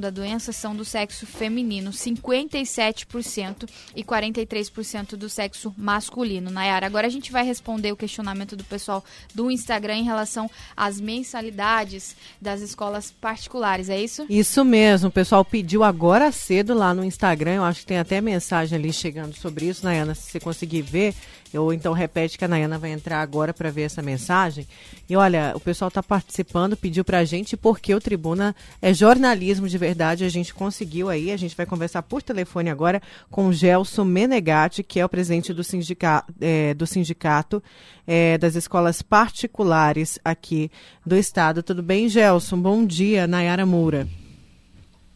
[0.00, 6.50] da doença são do sexo feminino, 57% e 43% do sexo masculino.
[6.50, 11.00] Nayara, agora a gente vai responder o questionamento do pessoal do Instagram em relação às
[11.00, 14.26] mensalidades das escolas particulares, é isso?
[14.28, 18.20] Isso mesmo, o pessoal pediu agora cedo lá no Instagram, eu acho que tem até
[18.20, 21.14] mensagem ali chegando sobre isso, Nayana, se você conseguir ver,
[21.58, 24.66] ou então repete que a Nayana vai entrar agora para ver essa mensagem.
[25.08, 29.68] E olha, o pessoal está participando, pediu para a gente, porque o Tribuna é jornalismo
[29.68, 33.52] de verdade, a gente conseguiu aí, a gente vai conversar por telefone agora com o
[33.52, 37.62] Gelson Menegatti, que é o presidente do, sindica, é, do sindicato
[38.06, 40.70] é, das escolas particulares aqui
[41.04, 41.62] do estado.
[41.62, 42.60] Tudo bem, Gelson?
[42.60, 44.06] Bom dia, Nayara Moura.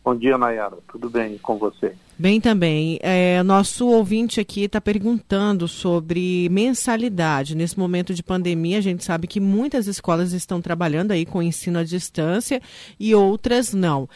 [0.05, 0.77] Bom dia, Nayara.
[0.89, 1.95] Tudo bem com você?
[2.17, 2.97] Bem também.
[3.03, 7.57] É, nosso ouvinte aqui está perguntando sobre mensalidade.
[7.57, 11.81] Nesse momento de pandemia, a gente sabe que muitas escolas estão trabalhando aí com ensino
[11.81, 12.63] à distância
[13.01, 14.09] e outras não.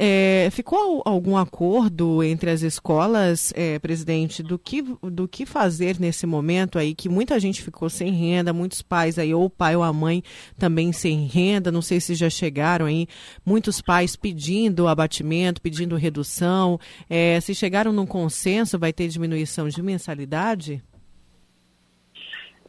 [0.00, 6.26] É, ficou algum acordo entre as escolas, é, presidente, do que, do que fazer nesse
[6.26, 9.84] momento aí que muita gente ficou sem renda, muitos pais aí, ou o pai ou
[9.84, 10.24] a mãe
[10.58, 13.06] também sem renda, não sei se já chegaram aí,
[13.46, 16.80] muitos pais pedindo abatimento, pedindo redução.
[17.08, 20.82] É, se chegaram num consenso, vai ter diminuição de mensalidade?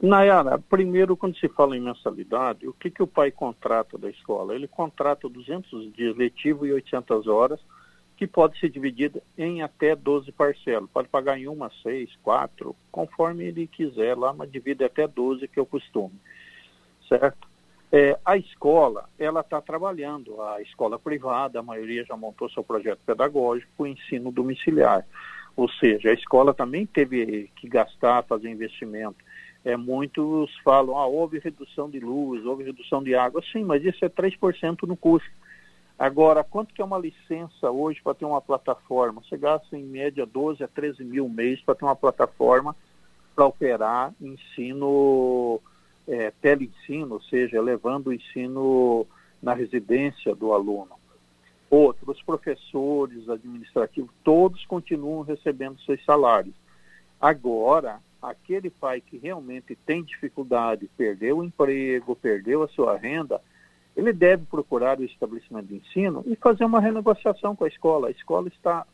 [0.01, 4.53] Nayara, primeiro, quando se fala em mensalidade, o que, que o pai contrata da escola?
[4.53, 7.59] Ele contrata 200 dias letivo e 800 horas,
[8.17, 10.89] que pode ser dividido em até 12 parcelas.
[10.89, 15.57] Pode pagar em uma, seis, quatro, conforme ele quiser lá, mas divide até 12, que
[15.57, 16.19] é o costume.
[17.07, 17.47] Certo?
[17.97, 22.99] É, a escola, ela está trabalhando, a escola privada, a maioria já montou seu projeto
[23.05, 25.07] pedagógico, o ensino domiciliar.
[25.55, 29.15] Ou seja, a escola também teve que gastar, fazer investimento.
[29.63, 33.41] É, muitos falam, ah, houve redução de luz, houve redução de água.
[33.53, 35.31] Sim, mas isso é 3% no custo.
[35.97, 39.21] Agora, quanto que é uma licença hoje para ter uma plataforma?
[39.21, 42.75] Você gasta em média 12 a 13 mil mês para ter uma plataforma
[43.33, 45.61] para operar ensino
[46.07, 49.07] é, teleensino, ou seja, levando o ensino
[49.41, 50.95] na residência do aluno.
[51.69, 56.55] Outros professores, administrativos, todos continuam recebendo seus salários.
[57.19, 63.41] Agora, aquele pai que realmente tem dificuldade, perdeu o emprego, perdeu a sua renda,
[63.95, 68.09] ele deve procurar o estabelecimento de ensino e fazer uma renegociação com a escola.
[68.09, 68.85] A escola está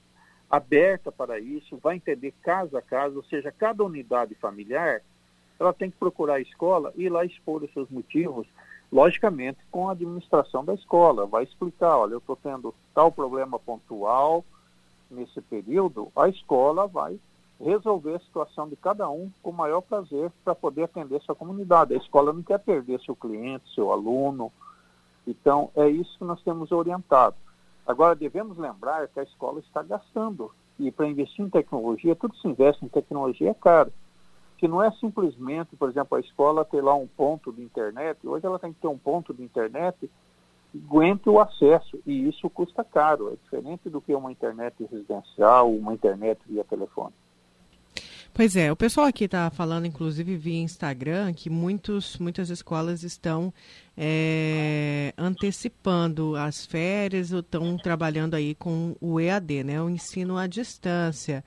[0.50, 5.02] aberta para isso, vai entender caso a caso, ou seja, cada unidade familiar
[5.62, 8.47] ela tem que procurar a escola e ir lá expor os seus motivos,
[8.91, 11.28] logicamente com a administração da escola.
[11.28, 14.43] Vai explicar, olha, eu estou tendo tal problema pontual
[15.10, 17.19] nesse período, a escola vai
[17.60, 21.93] resolver a situação de cada um com o maior prazer para poder atender sua comunidade.
[21.93, 24.52] A escola não quer perder seu cliente, seu aluno.
[25.28, 27.36] Então, é isso que nós temos orientado.
[27.86, 30.52] Agora, devemos lembrar que a escola está gastando.
[30.80, 33.93] E para investir em tecnologia, tudo se investe em tecnologia é caro
[34.62, 38.45] que não é simplesmente, por exemplo, a escola ter lá um ponto de internet, hoje
[38.45, 40.08] ela tem que ter um ponto de internet
[40.74, 45.95] aguente o acesso, e isso custa caro, é diferente do que uma internet residencial, uma
[45.95, 47.12] internet via telefone.
[48.32, 53.52] Pois é, o pessoal aqui está falando, inclusive via Instagram, que muitos, muitas escolas estão
[53.97, 61.43] é, antecipando as férias estão trabalhando aí com o EAD, né, o ensino à distância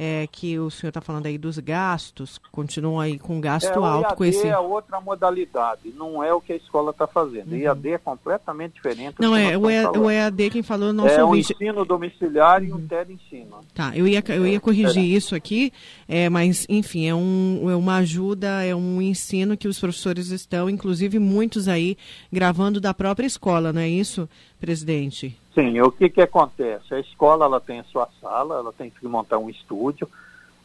[0.00, 4.14] é, que o senhor está falando aí dos gastos, continuam aí com gasto é, alto
[4.14, 4.46] com esse.
[4.46, 7.50] é outra modalidade, não é o que a escola está fazendo.
[7.50, 7.58] Uhum.
[7.58, 9.16] EAD é completamente diferente.
[9.18, 11.52] Não, é o, EAD, o EAD quem falou nosso É ouvinte.
[11.52, 13.56] um ensino domiciliar e um teleensino.
[13.74, 15.72] Tá, eu ia, eu ia corrigir isso aqui,
[16.06, 20.70] é, mas enfim, é, um, é uma ajuda, é um ensino que os professores estão,
[20.70, 21.98] inclusive muitos aí,
[22.32, 24.28] gravando da própria escola, não é isso,
[24.60, 25.38] presidente?
[25.54, 26.94] Sim, o que, que acontece?
[26.94, 30.08] A escola ela tem a sua sala, ela tem que montar um estúdio.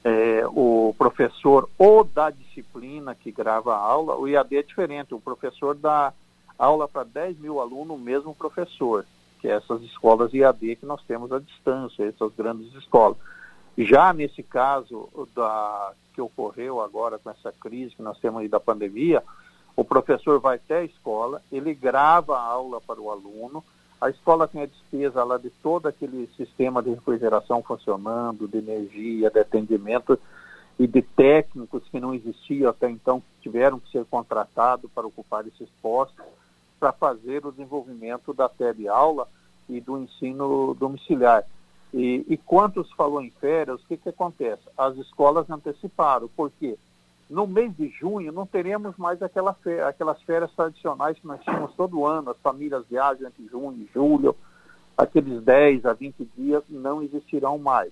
[0.03, 5.19] É, o professor ou da disciplina que grava a aula, o IAD é diferente, o
[5.19, 6.11] professor dá
[6.59, 9.05] aula para 10 mil alunos, o mesmo professor,
[9.39, 13.17] que é essas escolas IAD que nós temos à distância, essas grandes escolas.
[13.77, 18.59] Já nesse caso da, que ocorreu agora com essa crise que nós temos aí da
[18.59, 19.23] pandemia,
[19.75, 23.63] o professor vai até a escola, ele grava a aula para o aluno,
[24.03, 29.31] a escola tem a despesa lá de todo aquele sistema de refrigeração funcionando, de energia,
[29.31, 30.19] de atendimento
[30.77, 35.47] e de técnicos que não existiam até então, que tiveram que ser contratados para ocupar
[35.47, 36.21] esses postos,
[36.77, 39.25] para fazer o desenvolvimento da teleaula
[39.69, 41.45] e do ensino domiciliar.
[41.93, 44.63] E, e quantos falou em férias, o que, que acontece?
[44.77, 46.77] As escolas anteciparam, por quê?
[47.33, 52.05] No mês de junho não teremos mais aquela aquelas férias tradicionais que nós tínhamos todo
[52.05, 54.35] ano, as famílias viajam entre junho e julho,
[54.95, 57.91] aqueles 10 a 20 dias não existirão mais.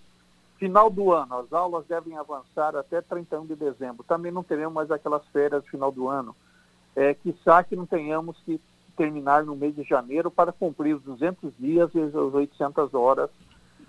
[0.57, 4.03] Final do ano, as aulas devem avançar até 31 de dezembro.
[4.03, 6.35] Também não teremos mais aquelas férias final do ano.
[6.95, 8.61] É, quiçá que não tenhamos que
[8.95, 13.31] terminar no mês de janeiro para cumprir os 200 dias e as 800 horas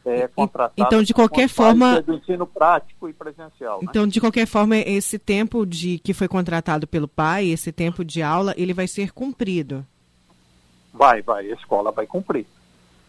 [0.04, 0.74] é, contratado.
[0.76, 2.00] Então, de qualquer forma.
[2.02, 3.78] Do ensino prático e presencial.
[3.78, 3.86] Né?
[3.88, 8.22] Então, de qualquer forma, esse tempo de que foi contratado pelo pai, esse tempo de
[8.22, 9.86] aula, ele vai ser cumprido.
[10.92, 12.46] Vai, vai, a escola vai cumprir.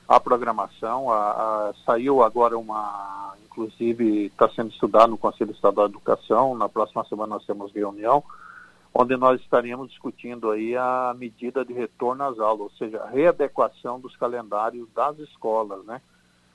[0.08, 1.32] A programação, a,
[1.70, 7.04] a, saiu agora uma, inclusive está sendo estudado no Conselho Estadual de Educação, na próxima
[7.06, 8.24] semana nós temos reunião,
[8.94, 14.00] onde nós estaremos discutindo aí a medida de retorno às aulas, ou seja, a readequação
[14.00, 16.02] dos calendários das escolas, né?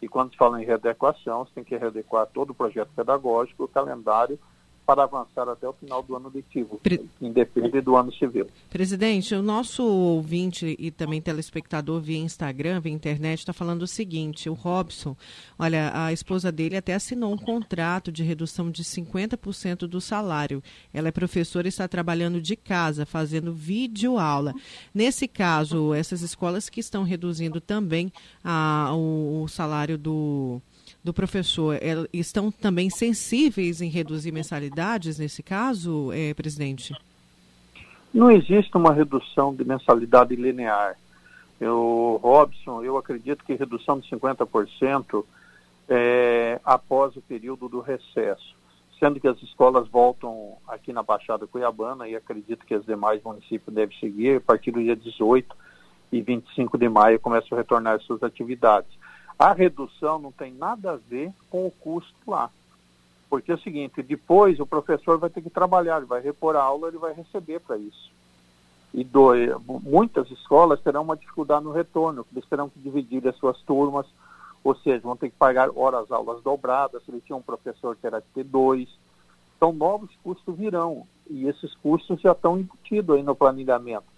[0.00, 3.68] E quando se fala em readequação, você tem que readequar todo o projeto pedagógico, o
[3.68, 4.38] calendário
[4.88, 7.06] para avançar até o final do ano letivo, Pre...
[7.20, 8.46] independe do ano civil.
[8.70, 14.48] Presidente, o nosso ouvinte e também telespectador via Instagram, via internet, está falando o seguinte:
[14.48, 15.14] o Robson,
[15.58, 20.62] olha, a esposa dele até assinou um contrato de redução de 50% do salário.
[20.90, 24.54] Ela é professora e está trabalhando de casa, fazendo vídeo aula.
[24.94, 28.10] Nesse caso, essas escolas que estão reduzindo também
[28.42, 30.62] a, o, o salário do
[31.02, 36.94] do professor é, estão também sensíveis em reduzir mensalidades nesse caso, é, presidente?
[38.12, 40.96] Não existe uma redução de mensalidade linear.
[41.60, 45.24] Eu, Robson, eu acredito que redução de 50%
[45.88, 48.54] é após o período do recesso,
[48.98, 53.74] sendo que as escolas voltam aqui na Baixada Cuiabana e acredito que os demais municípios
[53.74, 55.56] devem seguir a partir do dia 18
[56.12, 58.90] e 25 de maio começam a retornar suas atividades.
[59.38, 62.50] A redução não tem nada a ver com o custo lá.
[63.30, 66.62] Porque é o seguinte, depois o professor vai ter que trabalhar, ele vai repor a
[66.62, 68.10] aula, ele vai receber para isso.
[68.92, 69.32] E do,
[69.82, 74.06] muitas escolas terão uma dificuldade no retorno, eles terão que dividir as suas turmas,
[74.64, 78.20] ou seja, vão ter que pagar horas aulas dobradas, se ele tinha um professor, terá
[78.20, 78.88] que ter dois.
[79.56, 84.17] Então, novos custos virão, e esses custos já estão embutidos aí no planejamento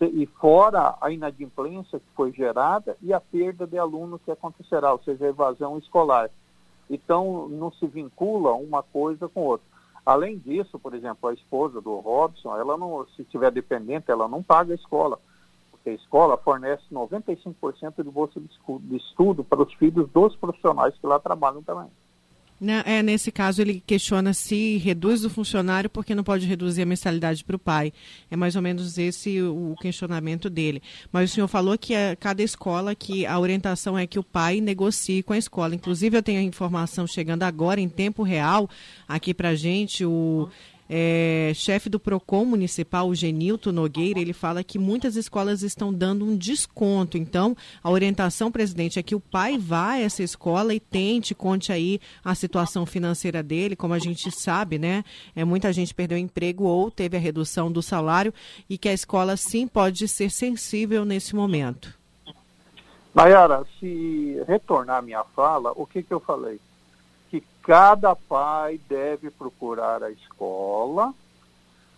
[0.00, 5.00] e fora a inadimplência que foi gerada e a perda de alunos que acontecerá, ou
[5.02, 6.30] seja, a evasão escolar.
[6.90, 9.66] Então, não se vincula uma coisa com outra.
[10.04, 14.42] Além disso, por exemplo, a esposa do Robson, ela não, se tiver dependente, ela não
[14.42, 15.18] paga a escola,
[15.70, 21.06] porque a escola fornece 95% de bolsa de estudo para os filhos dos profissionais que
[21.06, 21.88] lá trabalham também.
[22.60, 26.86] Né, é, nesse caso, ele questiona se reduz o funcionário porque não pode reduzir a
[26.86, 27.92] mensalidade para o pai.
[28.30, 30.80] É mais ou menos esse o questionamento dele.
[31.12, 34.60] Mas o senhor falou que é cada escola que a orientação é que o pai
[34.60, 35.74] negocie com a escola.
[35.74, 38.70] Inclusive, eu tenho a informação chegando agora em tempo real
[39.08, 40.04] aqui para gente.
[40.04, 40.48] O
[40.88, 46.24] é, chefe do PROCON municipal, o Genilton Nogueira, ele fala que muitas escolas estão dando
[46.24, 47.16] um desconto.
[47.16, 51.72] Então, a orientação, presidente, é que o pai vá a essa escola e tente, conte
[51.72, 55.04] aí a situação financeira dele, como a gente sabe, né?
[55.34, 58.32] É, muita gente perdeu emprego ou teve a redução do salário
[58.68, 61.94] e que a escola sim pode ser sensível nesse momento.
[63.14, 66.58] Nayara, se retornar à minha fala, o que, que eu falei?
[67.62, 71.14] Cada pai deve procurar a escola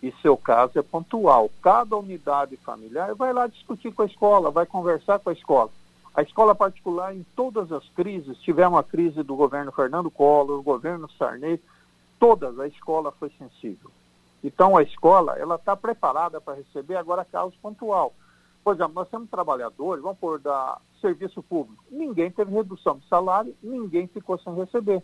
[0.01, 1.49] e seu caso é pontual.
[1.61, 5.69] Cada unidade familiar vai lá discutir com a escola, vai conversar com a escola.
[6.15, 10.63] A escola particular, em todas as crises, tivemos a crise do governo Fernando Collor, o
[10.63, 11.61] governo Sarney,
[12.19, 13.91] todas a escola foi sensível.
[14.43, 18.13] Então a escola ela está preparada para receber agora caso pontual.
[18.63, 23.55] Por exemplo, nós temos trabalhadores, vamos pôr da serviço público, ninguém teve redução de salário,
[23.61, 25.03] ninguém ficou sem receber.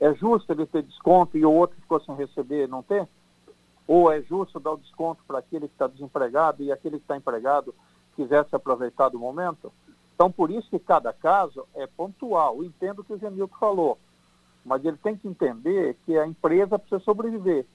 [0.00, 3.06] É justo ele ter desconto e o outro ficou sem receber não ter?
[3.86, 7.16] Ou é justo dar o desconto para aquele que está desempregado e aquele que está
[7.16, 7.74] empregado
[8.16, 9.70] quisesse aproveitar do momento?
[10.14, 12.64] Então, por isso que cada caso é pontual.
[12.64, 13.98] Entendo o que o Genilton falou,
[14.64, 17.66] mas ele tem que entender que a empresa precisa sobreviver.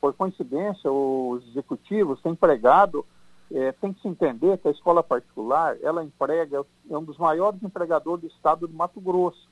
[0.00, 3.06] Por coincidência, os executivos têm empregado,
[3.52, 7.62] é, tem que se entender que a escola particular, ela emprega, é um dos maiores
[7.62, 9.48] empregadores do estado de Mato Grosso.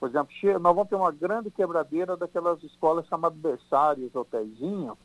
[0.00, 4.96] Por exemplo, nós vamos ter uma grande quebradeira daquelas escolas chamadas berçários, hotéisinho,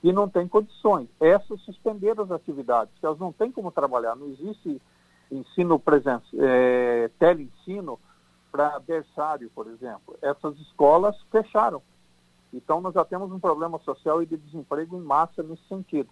[0.00, 1.08] e não tem condições.
[1.18, 4.14] Essas suspenderam as atividades, porque elas não têm como trabalhar.
[4.14, 4.80] Não existe
[5.28, 7.98] ensino presencial, é, teleensino
[8.52, 10.16] para berçário, por exemplo.
[10.22, 11.82] Essas escolas fecharam.
[12.54, 16.08] Então, nós já temos um problema social e de desemprego em massa nesse sentido.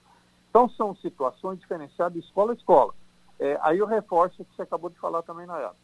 [0.51, 2.93] Então, são situações diferenciadas de escola a escola.
[3.39, 5.77] É, aí eu reforço o que você acabou de falar também, Nayara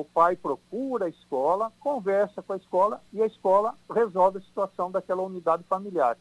[0.00, 4.90] o pai procura a escola, conversa com a escola e a escola resolve a situação
[4.90, 6.16] daquela unidade familiar.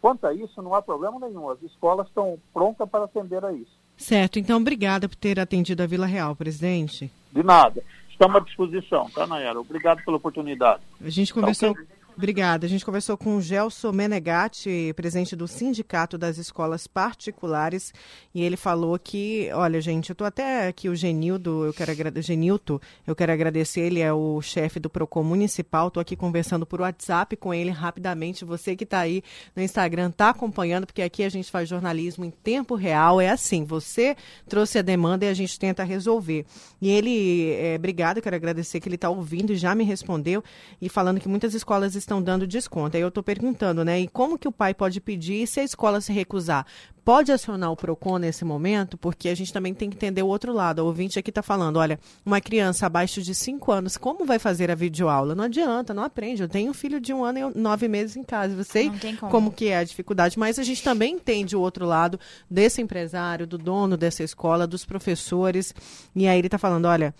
[0.00, 1.50] Quanto a isso, não há problema nenhum.
[1.50, 3.72] As escolas estão prontas para atender a isso.
[3.96, 4.38] Certo.
[4.38, 7.10] Então, obrigada por ter atendido a Vila Real, presidente.
[7.32, 7.82] De nada.
[8.10, 9.58] Estamos à disposição, tá, Nayara?
[9.58, 10.82] Obrigado pela oportunidade.
[11.02, 11.70] A gente conversou.
[11.70, 11.86] Okay.
[12.16, 12.64] Obrigada.
[12.64, 17.92] A gente conversou com o Gelson Menegatti, presidente do Sindicato das Escolas Particulares,
[18.32, 21.92] e ele falou que, olha, gente, eu estou até aqui o Genildo, eu quero
[22.22, 26.80] Genilto, eu quero agradecer, ele é o chefe do Procon Municipal, estou aqui conversando por
[26.82, 29.20] WhatsApp com ele rapidamente, você que está aí
[29.56, 33.64] no Instagram está acompanhando, porque aqui a gente faz jornalismo em tempo real, é assim,
[33.64, 34.16] você
[34.48, 36.46] trouxe a demanda e a gente tenta resolver.
[36.80, 40.44] E ele, é, obrigado, eu quero agradecer que ele está ouvindo e já me respondeu,
[40.80, 42.96] e falando que muitas escolas estão dando desconto.
[42.96, 44.00] Aí eu estou perguntando, né?
[44.00, 46.66] E como que o pai pode pedir se a escola se recusar?
[47.04, 50.54] Pode acionar o PROCON nesse momento, porque a gente também tem que entender o outro
[50.54, 50.78] lado.
[50.78, 54.70] O ouvinte aqui está falando, olha, uma criança abaixo de 5 anos, como vai fazer
[54.70, 55.34] a videoaula?
[55.34, 56.42] Não adianta, não aprende.
[56.42, 58.54] Eu tenho um filho de um ano e nove meses em casa.
[58.56, 59.30] Eu sei como.
[59.30, 62.18] como que é a dificuldade, mas a gente também entende o outro lado
[62.50, 65.74] desse empresário, do dono dessa escola, dos professores.
[66.16, 67.14] E aí ele está falando, olha,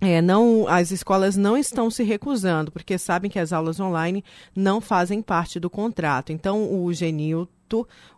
[0.00, 4.24] é, não, as escolas não estão se recusando, porque sabem que as aulas online
[4.56, 6.32] não fazem parte do contrato.
[6.32, 7.46] Então, o Genil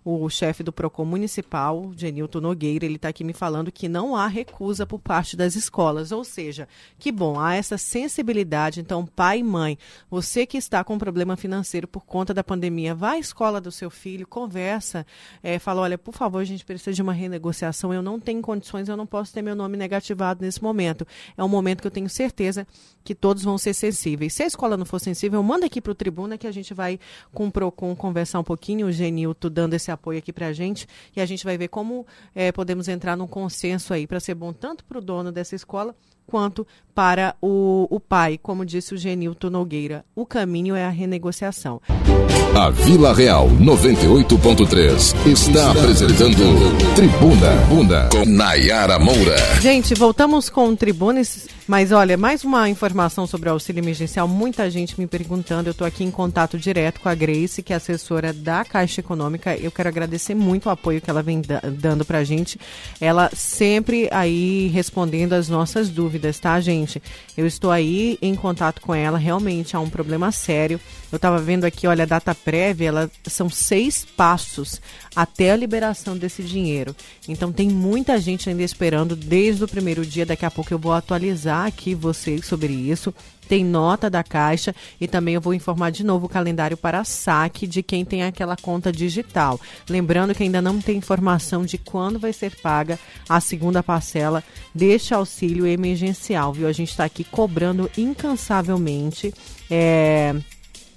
[0.05, 4.27] o chefe do PROCON municipal, Genilton Nogueira, ele está aqui me falando que não há
[4.27, 6.11] recusa por parte das escolas.
[6.11, 8.81] Ou seja, que bom, há essa sensibilidade.
[8.81, 9.79] Então, pai e mãe,
[10.11, 13.91] você que está com problema financeiro por conta da pandemia, vá à escola do seu
[13.91, 15.07] filho, conversa,
[15.43, 18.89] é, fala, olha, por favor, a gente precisa de uma renegociação, eu não tenho condições,
[18.89, 21.07] eu não posso ter meu nome negativado nesse momento.
[21.37, 22.67] É um momento que eu tenho certeza
[23.05, 24.33] que todos vão ser sensíveis.
[24.35, 26.99] Se a escola não for sensível, manda aqui para o Tribuna que a gente vai
[27.33, 30.87] com o PROCON conversar um pouquinho, o Genilton dando esse apoio aqui para a gente
[31.15, 34.53] e a gente vai ver como é, podemos entrar num consenso aí para ser bom
[34.53, 35.95] tanto para o dono dessa escola
[36.27, 40.05] quanto para o, o pai, como disse o Genilton Nogueira.
[40.15, 41.81] O caminho é a renegociação.
[42.55, 49.37] A Vila Real 98.3 está apresentando Tribuna Bunda com Nayara Moura.
[49.63, 54.29] Gente, voltamos com Tribunes, mas olha, mais uma informação sobre o auxílio emergencial.
[54.29, 55.69] Muita gente me perguntando.
[55.69, 59.57] Eu estou aqui em contato direto com a Grace, que é assessora da Caixa Econômica.
[59.57, 61.41] Eu quero agradecer muito o apoio que ela vem
[61.79, 62.61] dando para a gente.
[63.01, 67.03] Ela sempre aí respondendo as nossas dúvidas, tá, gente?
[67.37, 69.19] Eu estou aí em contato com ela.
[69.19, 70.81] Realmente há um problema sério.
[71.13, 74.81] Eu estava vendo aqui, olha, a data prévia, ela, são seis passos
[75.15, 76.97] até a liberação desse dinheiro.
[77.29, 80.25] Então tem muita gente ainda esperando desde o primeiro dia.
[80.25, 83.13] Daqui a pouco eu vou atualizar aqui vocês sobre isso.
[83.47, 87.67] Tem nota da Caixa e também eu vou informar de novo o calendário para saque
[87.67, 89.61] de quem tem aquela conta digital.
[89.91, 92.99] Lembrando que ainda não tem informação de quando vai ser paga
[93.29, 94.43] a segunda parcela
[94.75, 96.67] deste auxílio emergencial, viu?
[96.67, 99.35] A gente está aqui cobrando incansavelmente.
[99.71, 100.35] É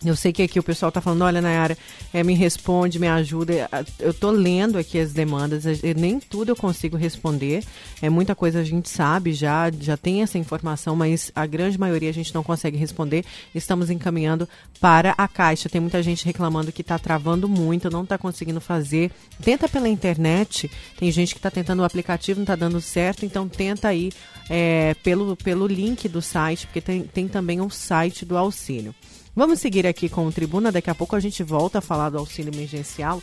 [0.06, 1.78] Eu sei que aqui o pessoal está falando, olha, Nayara,
[2.14, 3.53] é, me responde, me ajuda.
[3.53, 5.64] É, eu estou lendo aqui as demandas,
[5.95, 7.64] nem tudo eu consigo responder.
[8.01, 12.10] É muita coisa a gente sabe já, já tem essa informação, mas a grande maioria
[12.10, 13.26] a gente não consegue responder.
[13.53, 14.47] Estamos encaminhando
[14.80, 15.70] para a Caixa.
[15.70, 19.12] Tem muita gente reclamando que está travando muito, não está conseguindo fazer.
[19.41, 23.47] Tenta pela internet, tem gente que está tentando o aplicativo, não está dando certo, então
[23.47, 24.12] tenta aí
[24.49, 28.93] é, pelo, pelo link do site, porque tem, tem também o um site do auxílio.
[29.36, 32.17] Vamos seguir aqui com o Tribuna, daqui a pouco a gente volta a falar do
[32.17, 33.21] auxílio emergencial.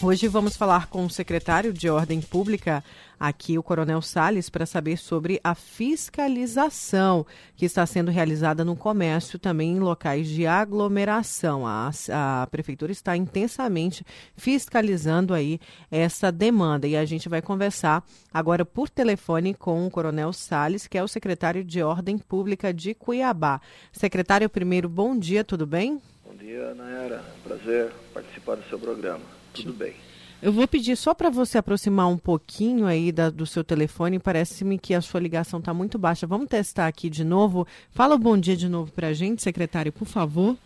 [0.00, 2.84] Hoje vamos falar com o secretário de Ordem Pública,
[3.18, 7.26] aqui o Coronel Sales para saber sobre a fiscalização
[7.56, 11.66] que está sendo realizada no comércio, também em locais de aglomeração.
[11.66, 15.58] A, a prefeitura está intensamente fiscalizando aí
[15.90, 20.96] essa demanda e a gente vai conversar agora por telefone com o Coronel Sales, que
[20.96, 23.60] é o secretário de Ordem Pública de Cuiabá.
[23.92, 26.00] Secretário, primeiro, bom dia, tudo bem?
[26.24, 27.24] Bom dia, Nayara.
[27.42, 29.37] Prazer participar do seu programa.
[29.52, 29.94] Tudo bem.
[30.40, 34.20] Eu vou pedir só para você aproximar um pouquinho aí da, do seu telefone.
[34.20, 36.28] Parece-me que a sua ligação está muito baixa.
[36.28, 37.66] Vamos testar aqui de novo.
[37.90, 40.56] Fala um bom dia de novo para a gente, secretário, por favor.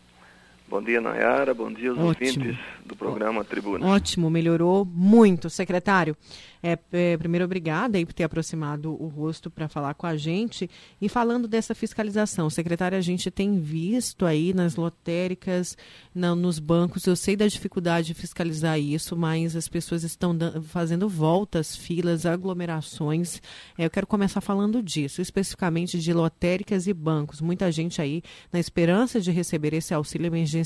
[0.72, 1.52] Bom dia, Nayara.
[1.52, 2.38] Bom dia aos Ótimo.
[2.38, 3.86] ouvintes do programa Tribuna.
[3.86, 5.50] Ótimo, melhorou muito.
[5.50, 6.16] Secretário,
[6.62, 10.70] é, é, primeiro, obrigada aí por ter aproximado o rosto para falar com a gente.
[10.98, 15.76] E falando dessa fiscalização, secretária, a gente tem visto aí nas lotéricas,
[16.14, 20.34] na, nos bancos, eu sei da dificuldade de fiscalizar isso, mas as pessoas estão
[20.68, 23.42] fazendo voltas, filas, aglomerações.
[23.76, 27.42] É, eu quero começar falando disso, especificamente de lotéricas e bancos.
[27.42, 30.61] Muita gente aí na esperança de receber esse auxílio emergencial.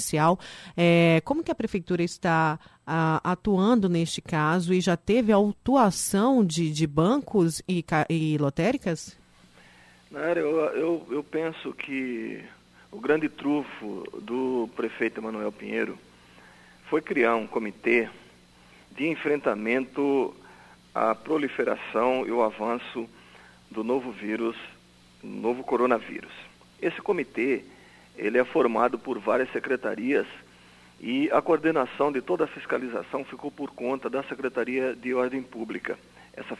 [0.77, 2.59] É, como que a prefeitura está
[3.25, 9.19] atuando neste caso e já teve autuação de, de bancos e, e lotéricas?
[10.11, 12.45] Nária, eu, eu, eu penso que
[12.93, 15.99] o grande trufo do prefeito Emanuel Pinheiro
[16.89, 18.09] foi criar um comitê
[18.93, 20.35] de enfrentamento
[20.95, 23.09] à proliferação e o avanço
[23.71, 24.57] do novo vírus,
[25.23, 26.33] novo coronavírus.
[26.81, 27.65] Esse comitê,
[28.17, 30.27] ele é formado por várias secretarias
[31.01, 35.99] e a coordenação de toda a fiscalização ficou por conta da Secretaria de Ordem Pública.
[36.33, 36.57] Essa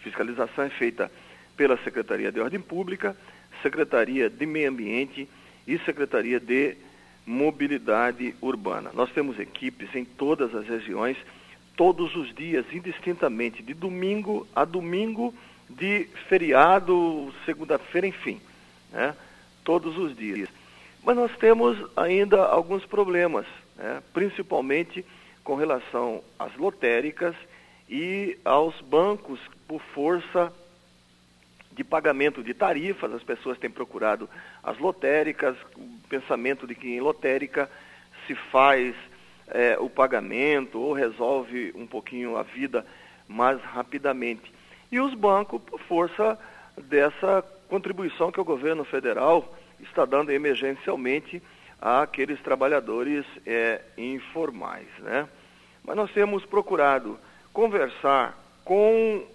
[0.00, 1.10] fiscalização é feita
[1.56, 3.16] pela Secretaria de Ordem Pública,
[3.62, 5.28] Secretaria de Meio Ambiente
[5.66, 6.76] e Secretaria de
[7.24, 8.90] Mobilidade Urbana.
[8.92, 11.16] Nós temos equipes em todas as regiões,
[11.76, 15.32] todos os dias, indistintamente, de domingo a domingo,
[15.70, 18.40] de feriado, segunda-feira, enfim,
[18.90, 19.14] né?
[19.64, 20.48] todos os dias.
[21.04, 23.46] Mas nós temos ainda alguns problemas,
[23.76, 24.02] né?
[24.12, 25.04] principalmente
[25.42, 27.34] com relação às lotéricas
[27.88, 30.52] e aos bancos por força
[31.72, 33.12] de pagamento de tarifas.
[33.12, 34.28] As pessoas têm procurado
[34.62, 37.68] as lotéricas, o pensamento de que em lotérica
[38.26, 38.94] se faz
[39.48, 42.86] é, o pagamento ou resolve um pouquinho a vida
[43.26, 44.52] mais rapidamente.
[44.90, 46.38] E os bancos, por força
[46.76, 49.52] dessa contribuição que o governo federal
[49.82, 51.42] está dando emergencialmente
[51.80, 54.88] àqueles trabalhadores é, informais.
[54.98, 55.28] Né?
[55.84, 57.18] Mas nós temos procurado
[57.52, 59.26] conversar com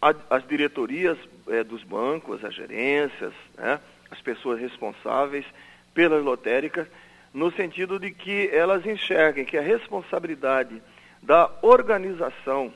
[0.00, 1.18] a, as diretorias
[1.48, 3.80] é, dos bancos, as gerências, né?
[4.10, 5.44] as pessoas responsáveis
[5.92, 6.86] pelas lotéricas,
[7.34, 10.80] no sentido de que elas enxerguem que a responsabilidade
[11.22, 12.72] da organização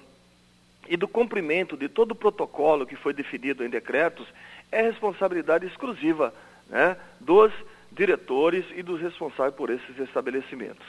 [0.89, 4.27] e do cumprimento de todo o protocolo que foi definido em decretos
[4.71, 6.35] é responsabilidade exclusiva
[6.69, 7.53] né, dos
[7.91, 10.87] diretores e dos responsáveis por esses estabelecimentos.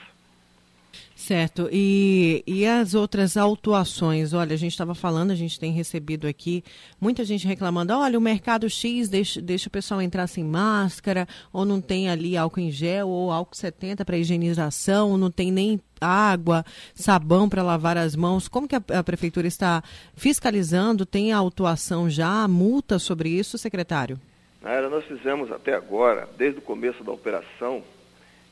[1.16, 1.70] Certo.
[1.72, 4.34] E, e as outras autuações?
[4.34, 6.64] Olha, a gente estava falando, a gente tem recebido aqui
[7.00, 11.66] muita gente reclamando: olha, o mercado X deixa, deixa o pessoal entrar sem máscara, ou
[11.66, 16.66] não tem ali álcool em gel, ou álcool 70 para higienização, não tem nem água,
[16.94, 18.48] sabão para lavar as mãos.
[18.48, 19.82] Como que a, a prefeitura está
[20.16, 21.06] fiscalizando?
[21.06, 24.20] Tem autuação já, multa sobre isso, secretário?
[24.64, 27.84] Nós fizemos até agora, desde o começo da operação,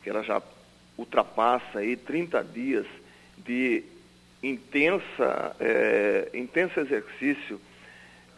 [0.03, 0.41] que ela já
[0.97, 2.85] ultrapassa aí 30 dias
[3.37, 3.81] de
[4.43, 7.61] intensa, é, intenso exercício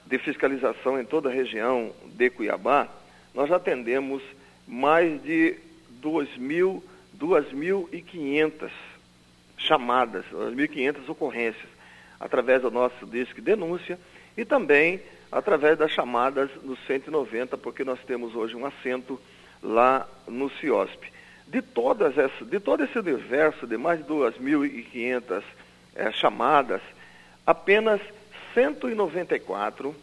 [0.06, 2.88] de fiscalização em toda a região de Cuiabá,
[3.34, 4.22] nós já atendemos
[4.68, 5.56] mais de
[6.00, 8.70] 2.500
[9.58, 11.70] chamadas, 2.500 ocorrências,
[12.20, 13.98] através do nosso disco denúncia
[14.38, 15.02] e também
[15.34, 19.20] através das chamadas no 190, porque nós temos hoje um assento
[19.62, 21.12] lá no CIOSP.
[21.48, 25.44] De, todas essas, de todo esse universo de mais de 2.500
[25.96, 26.82] é, chamadas,
[27.46, 28.00] apenas
[28.54, 29.94] 194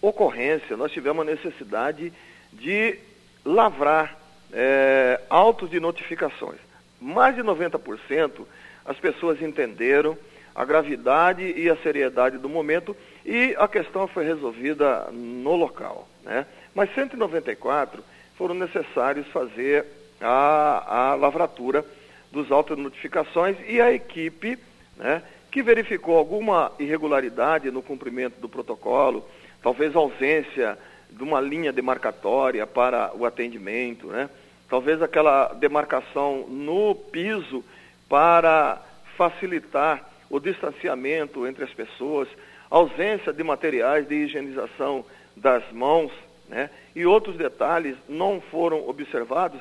[0.00, 2.12] ocorrências nós tivemos a necessidade
[2.52, 2.98] de
[3.44, 4.16] lavrar
[4.52, 6.58] é, altos de notificações.
[7.00, 8.46] Mais de 90%
[8.84, 10.16] as pessoas entenderam
[10.54, 16.08] a gravidade e a seriedade do momento e a questão foi resolvida no local.
[16.22, 16.46] Né?
[16.74, 18.02] Mas 194
[18.36, 19.86] foram necessários fazer
[20.20, 21.84] a, a lavratura
[22.30, 24.58] dos de notificações e a equipe
[24.96, 29.26] né, que verificou alguma irregularidade no cumprimento do protocolo,
[29.62, 30.78] talvez ausência
[31.10, 34.30] de uma linha demarcatória para o atendimento, né?
[34.68, 37.64] talvez aquela demarcação no piso
[38.08, 38.80] para
[39.16, 42.28] facilitar o distanciamento entre as pessoas,
[42.70, 45.04] ausência de materiais de higienização
[45.36, 46.12] das mãos,
[46.48, 46.70] né?
[46.94, 49.60] e outros detalhes não foram observados,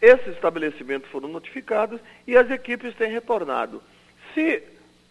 [0.00, 3.82] esses estabelecimentos foram notificados e as equipes têm retornado.
[4.34, 4.62] Se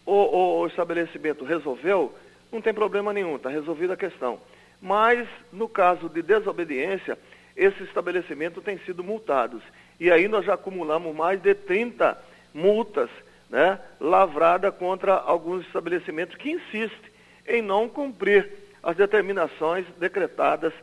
[0.05, 2.13] o, o, o estabelecimento resolveu,
[2.51, 4.39] não tem problema nenhum, está resolvida a questão.
[4.81, 7.17] Mas, no caso de desobediência,
[7.55, 9.61] esses estabelecimentos têm sido multados.
[9.99, 12.17] E aí nós já acumulamos mais de 30
[12.53, 13.09] multas
[13.49, 17.11] né, lavradas contra alguns estabelecimentos que insistem
[17.47, 18.49] em não cumprir
[18.83, 20.73] as determinações decretadas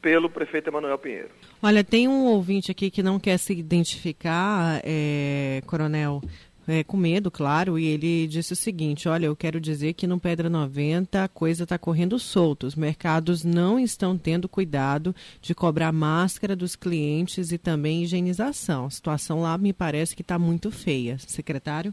[0.00, 1.30] pelo prefeito Emanuel Pinheiro.
[1.62, 6.22] Olha, tem um ouvinte aqui que não quer se identificar, é, coronel,
[6.68, 10.20] é, com medo, claro, e ele disse o seguinte: Olha, eu quero dizer que no
[10.20, 12.66] Pedra 90 a coisa está correndo solta.
[12.66, 18.86] Os mercados não estão tendo cuidado de cobrar máscara dos clientes e também higienização.
[18.86, 21.16] A situação lá me parece que está muito feia.
[21.18, 21.92] Secretário?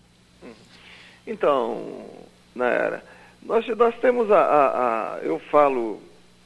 [1.25, 2.05] Então,
[2.53, 3.03] Naira,
[3.45, 5.19] nós, nós temos a, a, a.
[5.19, 6.01] Eu falo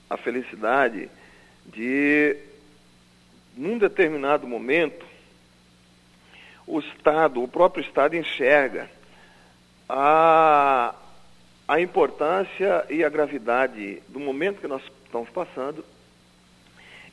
[0.09, 1.09] a felicidade
[1.65, 2.35] de,
[3.55, 5.05] num determinado momento,
[6.67, 8.91] o Estado, o próprio Estado enxerga
[9.87, 10.93] a,
[11.67, 15.85] a importância e a gravidade do momento que nós estamos passando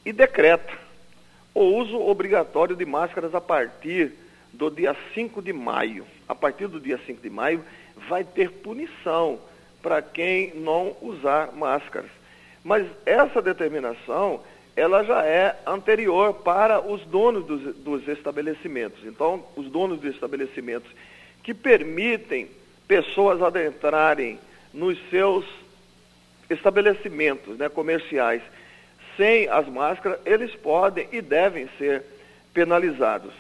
[0.05, 0.77] e decreta
[1.55, 4.13] o uso obrigatório de máscaras a partir
[4.53, 6.05] do dia 5 de maio.
[6.29, 7.65] A partir do dia 5 de maio
[8.09, 9.39] vai ter punição
[9.87, 12.11] para quem não usar máscaras.
[12.65, 14.41] Mas essa determinação
[14.75, 19.05] ela já é anterior para os donos dos, dos estabelecimentos.
[19.05, 20.91] Então, os donos dos estabelecimentos
[21.41, 22.51] que permitem
[22.89, 24.41] pessoas adentrarem
[24.75, 25.45] nos seus
[26.51, 28.43] estabelecimentos né, comerciais
[29.17, 32.03] sem as máscaras, eles podem e devem ser
[32.53, 33.33] penalizados.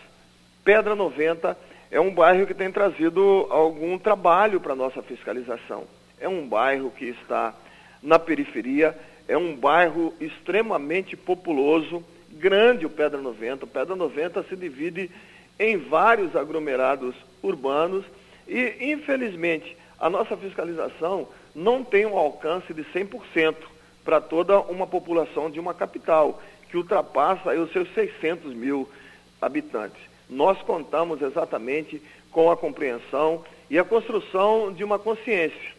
[0.65, 1.59] Pedra 90
[1.91, 5.89] é um bairro que tem trazido algum trabalho para a nossa fiscalização.
[6.21, 7.55] É um bairro que está
[8.03, 8.97] na periferia
[9.29, 13.65] é um bairro extremamente populoso, grande o Pedra 90.
[13.65, 15.11] O Pedra 90 se divide
[15.59, 18.05] em vários aglomerados urbanos
[18.47, 23.57] e, infelizmente, a nossa fiscalização não tem um alcance de 100%
[24.05, 26.41] para toda uma população de uma capital,
[26.71, 28.89] que ultrapassa os seus 600 mil
[29.41, 30.01] habitantes.
[30.29, 32.01] Nós contamos exatamente
[32.31, 35.76] com a compreensão e a construção de uma consciência,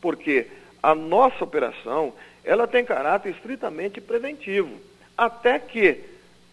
[0.00, 0.46] porque
[0.82, 2.12] a nossa operação
[2.44, 4.70] ela tem caráter estritamente preventivo,
[5.16, 6.00] até que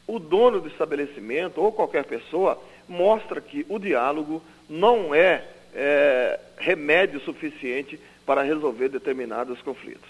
[0.07, 5.43] o dono do estabelecimento ou qualquer pessoa mostra que o diálogo não é,
[5.73, 10.09] é remédio suficiente para resolver determinados conflitos.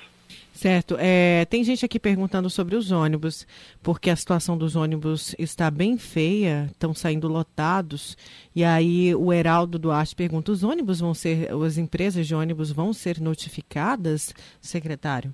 [0.53, 0.95] Certo.
[0.97, 3.45] É, tem gente aqui perguntando sobre os ônibus,
[3.84, 8.17] porque a situação dos ônibus está bem feia, estão saindo lotados.
[8.55, 12.93] E aí o Heraldo Duarte pergunta: os ônibus vão ser, as empresas de ônibus vão
[12.93, 15.34] ser notificadas, secretário?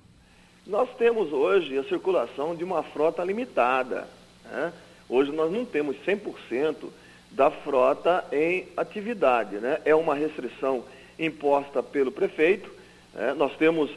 [0.66, 4.08] Nós temos hoje a circulação de uma frota limitada.
[4.44, 4.72] Né?
[5.08, 6.88] Hoje nós não temos 100%
[7.30, 9.56] da frota em atividade.
[9.56, 9.80] Né?
[9.84, 10.84] É uma restrição
[11.18, 12.70] imposta pelo prefeito.
[13.14, 13.34] Né?
[13.34, 13.90] Nós temos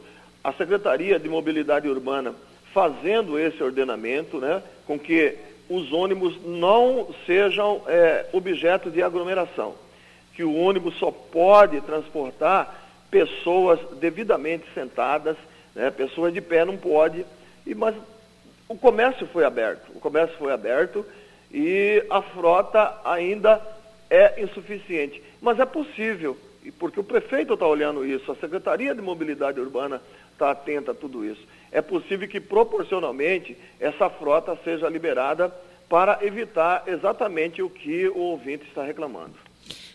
[0.47, 2.33] a Secretaria de Mobilidade Urbana
[2.73, 4.61] fazendo esse ordenamento, né?
[4.85, 5.37] com que
[5.69, 9.75] os ônibus não sejam é, objeto de aglomeração.
[10.33, 15.37] Que o ônibus só pode transportar pessoas devidamente sentadas
[15.75, 15.91] né?
[15.91, 17.25] Pessoas de pé não pode.
[17.67, 17.93] E, mas
[18.69, 19.91] o comércio foi aberto.
[19.93, 21.05] O comércio foi aberto
[21.51, 23.61] e a frota ainda
[24.09, 25.21] é insuficiente.
[25.41, 26.37] Mas é possível,
[26.79, 30.01] porque o prefeito está olhando isso, a Secretaria de Mobilidade Urbana
[30.35, 31.41] está atenta a tudo isso.
[31.71, 35.53] É possível que proporcionalmente essa frota seja liberada
[35.89, 39.33] para evitar exatamente o que o ouvinte está reclamando.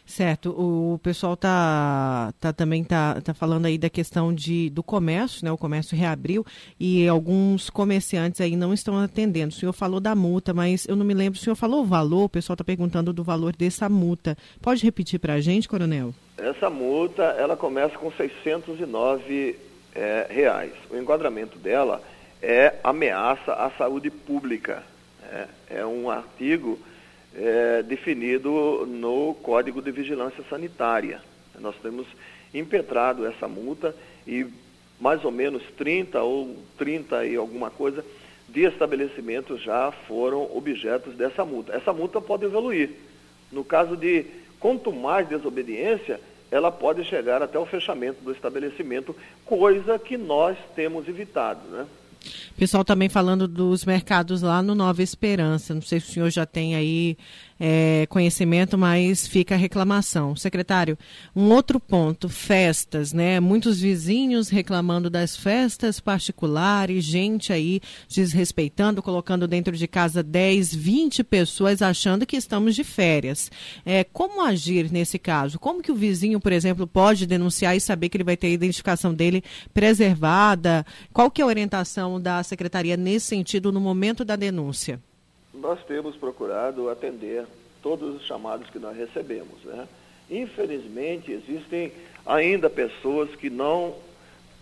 [0.04, 5.44] Certo, o pessoal tá, tá também tá, tá falando aí da questão de, do comércio,
[5.44, 5.52] né?
[5.52, 6.44] O comércio reabriu
[6.80, 9.54] e alguns comerciantes aí não estão atendendo.
[9.54, 11.38] O senhor falou da multa, mas eu não me lembro.
[11.38, 12.24] O senhor falou o valor?
[12.24, 14.36] O pessoal está perguntando do valor dessa multa.
[14.60, 16.12] Pode repetir para a gente, coronel?
[16.36, 20.72] Essa multa, ela começa com 609 é, reais.
[20.90, 22.02] O enquadramento dela
[22.42, 24.82] é ameaça à saúde pública.
[25.22, 25.46] É,
[25.78, 26.78] é um artigo
[27.34, 31.20] é, definido no Código de Vigilância Sanitária.
[31.58, 32.06] Nós temos
[32.54, 33.94] impetrado essa multa
[34.26, 34.46] e
[34.98, 38.04] mais ou menos 30 ou 30 e alguma coisa
[38.48, 41.74] de estabelecimentos já foram objetos dessa multa.
[41.74, 42.90] Essa multa pode evoluir.
[43.52, 44.26] No caso de
[44.58, 46.20] quanto mais desobediência,
[46.50, 51.86] ela pode chegar até o fechamento do estabelecimento, coisa que nós temos evitado, né?
[52.56, 55.72] Pessoal também falando dos mercados lá no Nova Esperança.
[55.72, 57.16] Não sei se o senhor já tem aí
[57.60, 60.34] é, conhecimento, mas fica a reclamação.
[60.34, 60.96] Secretário,
[61.36, 63.38] um outro ponto, festas, né?
[63.38, 71.22] Muitos vizinhos reclamando das festas particulares, gente aí desrespeitando, colocando dentro de casa 10, 20
[71.22, 73.50] pessoas achando que estamos de férias.
[73.84, 75.58] É, como agir nesse caso?
[75.58, 78.50] Como que o vizinho, por exemplo, pode denunciar e saber que ele vai ter a
[78.50, 79.44] identificação dele
[79.74, 80.86] preservada?
[81.12, 84.98] Qual que é a orientação da secretaria nesse sentido no momento da denúncia?
[85.60, 87.44] Nós temos procurado atender
[87.82, 89.62] todos os chamados que nós recebemos.
[89.64, 89.86] Né?
[90.30, 91.92] Infelizmente, existem
[92.24, 93.94] ainda pessoas que não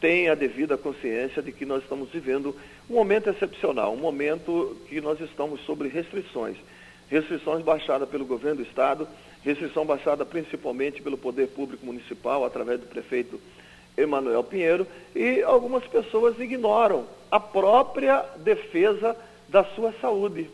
[0.01, 2.55] têm a devida consciência de que nós estamos vivendo
[2.91, 6.57] um momento excepcional, um momento que nós estamos sobre restrições.
[7.09, 9.09] Restrições baixadas pelo governo do Estado,
[9.43, 13.41] restrição baixada principalmente pelo Poder Público Municipal, através do prefeito
[13.97, 19.17] Emanuel Pinheiro, e algumas pessoas ignoram a própria defesa
[19.49, 20.49] da sua saúde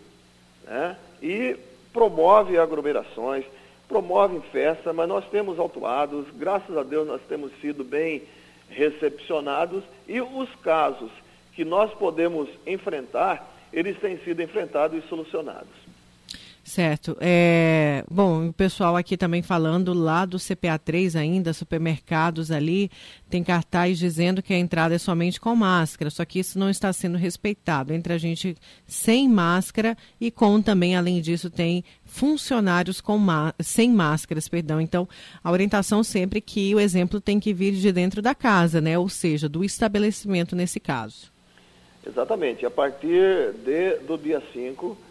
[0.65, 0.97] né?
[1.23, 1.57] e
[1.93, 3.45] promove aglomerações,
[3.89, 8.23] promove festa, mas nós temos autuados, graças a Deus nós temos sido bem
[8.69, 11.11] recepcionados e os casos
[11.55, 15.84] que nós podemos enfrentar, eles têm sido enfrentados e solucionados.
[16.65, 17.15] Certo.
[17.21, 22.91] É, bom, o pessoal aqui também falando lá do CPA3 ainda, supermercados ali,
[23.29, 26.91] tem cartaz dizendo que a entrada é somente com máscara, só que isso não está
[26.91, 27.93] sendo respeitado.
[27.93, 28.57] Entre a gente
[28.87, 33.21] sem máscara e com também, além disso, tem funcionários com
[33.61, 34.81] sem máscaras, perdão.
[34.81, 35.07] Então,
[35.43, 38.99] a orientação sempre que o exemplo tem que vir de dentro da casa, né?
[38.99, 41.31] Ou seja, do estabelecimento nesse caso.
[42.07, 42.65] Exatamente.
[42.65, 45.04] A partir de, do dia 5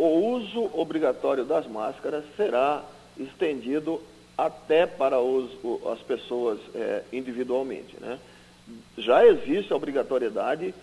[0.00, 2.82] o uso obrigatório das máscaras será
[3.18, 4.00] estendido
[4.36, 5.50] até para os,
[5.92, 7.94] as pessoas é, individualmente.
[8.00, 8.18] Né?
[8.96, 10.74] Já existe a obrigatoriedade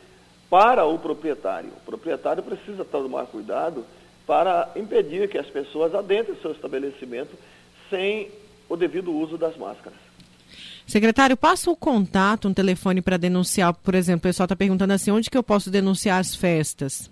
[0.51, 1.69] para o proprietário.
[1.69, 3.83] O proprietário precisa tomar cuidado
[4.27, 7.35] para impedir que as pessoas adentrem seu estabelecimento
[7.89, 8.29] sem
[8.69, 9.97] o devido uso das máscaras.
[10.85, 15.09] Secretário, passa o contato, um telefone para denunciar, por exemplo, o pessoal está perguntando assim,
[15.09, 17.09] onde que eu posso denunciar as festas?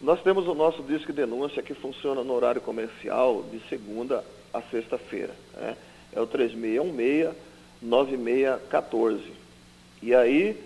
[0.00, 4.24] Nós temos o nosso disco de denúncia que funciona no horário comercial de segunda
[4.54, 5.34] a sexta-feira.
[5.54, 5.76] Né?
[6.12, 6.26] É o
[7.82, 9.20] 3616-9614.
[10.00, 10.56] E aí,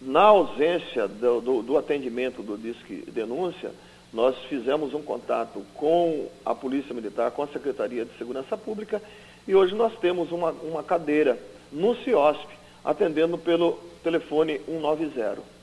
[0.00, 3.70] na ausência do, do, do atendimento do Disque Denúncia,
[4.12, 9.00] nós fizemos um contato com a Polícia Militar, com a Secretaria de Segurança Pública,
[9.46, 11.38] e hoje nós temos uma, uma cadeira
[11.70, 12.48] no CIOSP,
[12.84, 15.55] atendendo pelo telefone 190.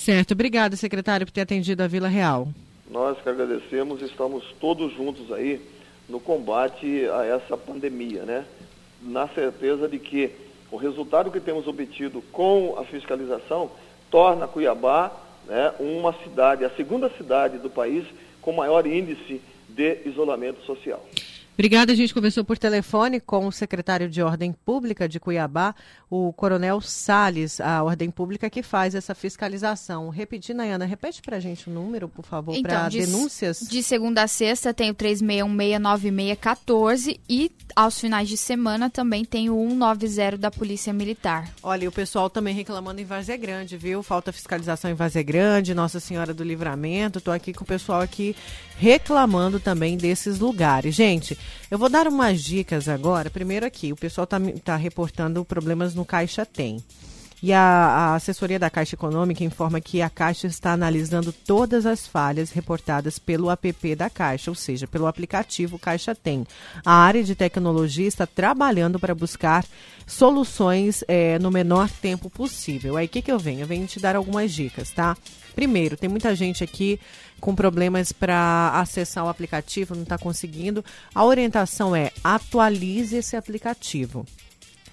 [0.00, 0.32] Certo.
[0.32, 2.48] Obrigada, secretário, por ter atendido a Vila Real.
[2.90, 5.60] Nós que agradecemos, estamos todos juntos aí
[6.08, 8.46] no combate a essa pandemia, né?
[9.02, 10.30] Na certeza de que
[10.72, 13.70] o resultado que temos obtido com a fiscalização
[14.10, 15.12] torna Cuiabá
[15.46, 18.06] né, uma cidade, a segunda cidade do país
[18.40, 21.04] com maior índice de isolamento social.
[21.60, 21.92] Obrigada.
[21.92, 25.74] A gente conversou por telefone com o secretário de Ordem Pública de Cuiabá,
[26.08, 30.08] o Coronel Sales, a Ordem Pública que faz essa fiscalização.
[30.08, 33.60] Repetindo, Nayana, repete para a gente o número, por favor, então, para de, denúncias.
[33.60, 39.68] De segunda a sexta tem o 36169614 e aos finais de semana também tem o
[39.68, 41.46] 190 da Polícia Militar.
[41.62, 44.02] Olha, e o pessoal também reclamando em Vazia Grande, viu?
[44.02, 47.18] Falta fiscalização em Vazia Grande, Nossa Senhora do Livramento.
[47.18, 48.34] Estou aqui com o pessoal aqui
[48.78, 50.94] reclamando também desses lugares.
[50.94, 51.36] Gente,
[51.70, 53.30] eu vou dar umas dicas agora.
[53.30, 56.82] Primeiro aqui, o pessoal está tá reportando problemas no Caixa Tem.
[57.42, 62.06] E a, a, assessoria da Caixa Econômica informa que a Caixa está analisando todas as
[62.06, 66.46] falhas reportadas pelo app da Caixa, ou seja, pelo aplicativo Caixa Tem.
[66.84, 69.64] A área de tecnologia está trabalhando para buscar
[70.06, 72.96] soluções é, no menor tempo possível.
[72.96, 73.60] Aí o que, que eu venho?
[73.60, 75.16] Eu venho te dar algumas dicas, tá?
[75.54, 76.98] Primeiro, tem muita gente aqui
[77.40, 80.84] com problemas para acessar o aplicativo, não está conseguindo.
[81.14, 84.26] A orientação é atualize esse aplicativo.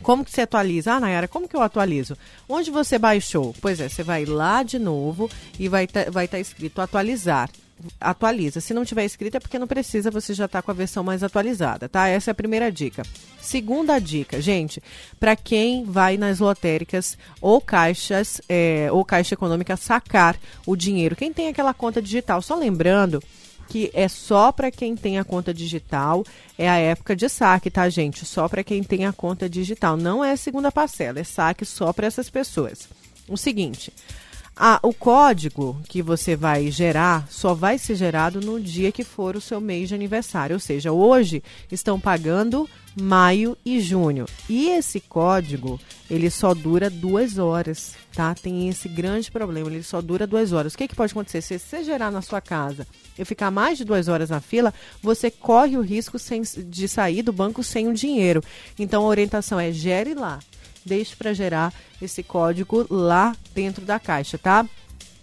[0.02, 0.94] Como que você atualiza?
[0.94, 2.18] Ah, Nayara, como que eu atualizo?
[2.48, 3.56] Onde você baixou?
[3.60, 5.30] Pois é, você vai lá de novo
[5.60, 7.50] e vai estar tá, vai tá escrito atualizar.
[8.00, 8.60] Atualiza.
[8.60, 11.24] Se não tiver escrito é porque não precisa, você já está com a versão mais
[11.24, 12.08] atualizada, tá?
[12.08, 13.04] Essa é a primeira dica.
[13.42, 14.82] Segunda dica, gente,
[15.20, 21.32] para quem vai nas lotéricas ou caixas é, ou caixa econômica sacar o dinheiro, quem
[21.32, 23.22] tem aquela conta digital, só lembrando
[23.68, 26.24] que é só para quem tem a conta digital,
[26.58, 28.26] é a época de saque, tá, gente?
[28.26, 29.98] Só para quem tem a conta digital.
[29.98, 32.88] Não é segunda parcela, é saque só para essas pessoas.
[33.28, 33.92] O seguinte,
[34.60, 39.36] ah, o código que você vai gerar só vai ser gerado no dia que for
[39.36, 40.56] o seu mês de aniversário.
[40.56, 42.68] Ou seja, hoje estão pagando
[43.00, 44.26] maio e junho.
[44.50, 45.80] E esse código,
[46.10, 48.34] ele só dura duas horas, tá?
[48.34, 50.74] Tem esse grande problema, ele só dura duas horas.
[50.74, 51.44] O que, que pode acontecer?
[51.44, 52.88] Se você gerar na sua casa
[53.18, 57.22] e ficar mais de duas horas na fila, você corre o risco sem, de sair
[57.22, 58.44] do banco sem o dinheiro.
[58.80, 60.40] Então a orientação é gere lá
[60.88, 61.72] deixe para gerar
[62.02, 64.66] esse código lá dentro da caixa, tá?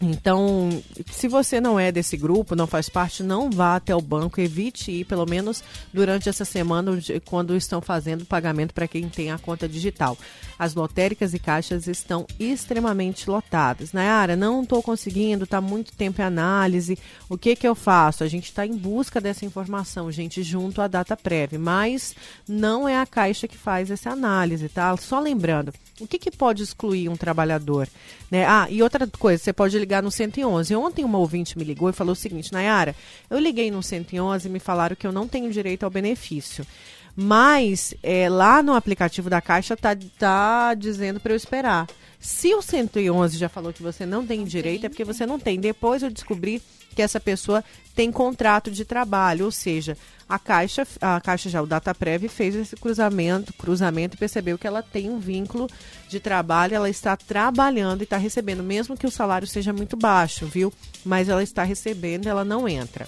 [0.01, 0.68] Então,
[1.11, 4.90] se você não é desse grupo, não faz parte, não vá até o banco, evite
[4.90, 6.92] ir, pelo menos durante essa semana,
[7.24, 10.18] quando estão fazendo pagamento para quem tem a conta digital.
[10.59, 13.92] As lotéricas e caixas estão extremamente lotadas.
[13.92, 16.99] Nayara, não estou conseguindo, está muito tempo em análise.
[17.28, 18.24] O que, que eu faço?
[18.24, 22.14] A gente está em busca dessa informação, gente, junto à data prévia, mas
[22.47, 24.95] não é a caixa que faz essa análise, tá?
[24.97, 27.88] Só lembrando, o que, que pode excluir um trabalhador?
[28.30, 28.45] Né?
[28.45, 30.74] Ah, e outra coisa, você pode ligar no 111.
[30.74, 32.97] Ontem uma ouvinte me ligou e falou o seguinte, Nayara,
[33.28, 36.66] eu liguei no 111 e me falaram que eu não tenho direito ao benefício.
[37.14, 41.87] Mas é, lá no aplicativo da Caixa tá, tá dizendo para eu esperar.
[42.18, 45.61] Se o 111 já falou que você não tem direito, é porque você não tem.
[45.61, 46.61] Depois eu descobri
[46.97, 47.62] que essa pessoa
[47.95, 49.97] tem contrato de trabalho, ou seja,
[50.28, 54.82] a Caixa, a Caixa já, o Dataprev, fez esse cruzamento, cruzamento e percebeu que ela
[54.82, 55.68] tem um vínculo
[56.08, 60.46] de trabalho, ela está trabalhando e está recebendo, mesmo que o salário seja muito baixo,
[60.46, 60.72] viu?
[61.04, 63.06] Mas ela está recebendo, ela não entra.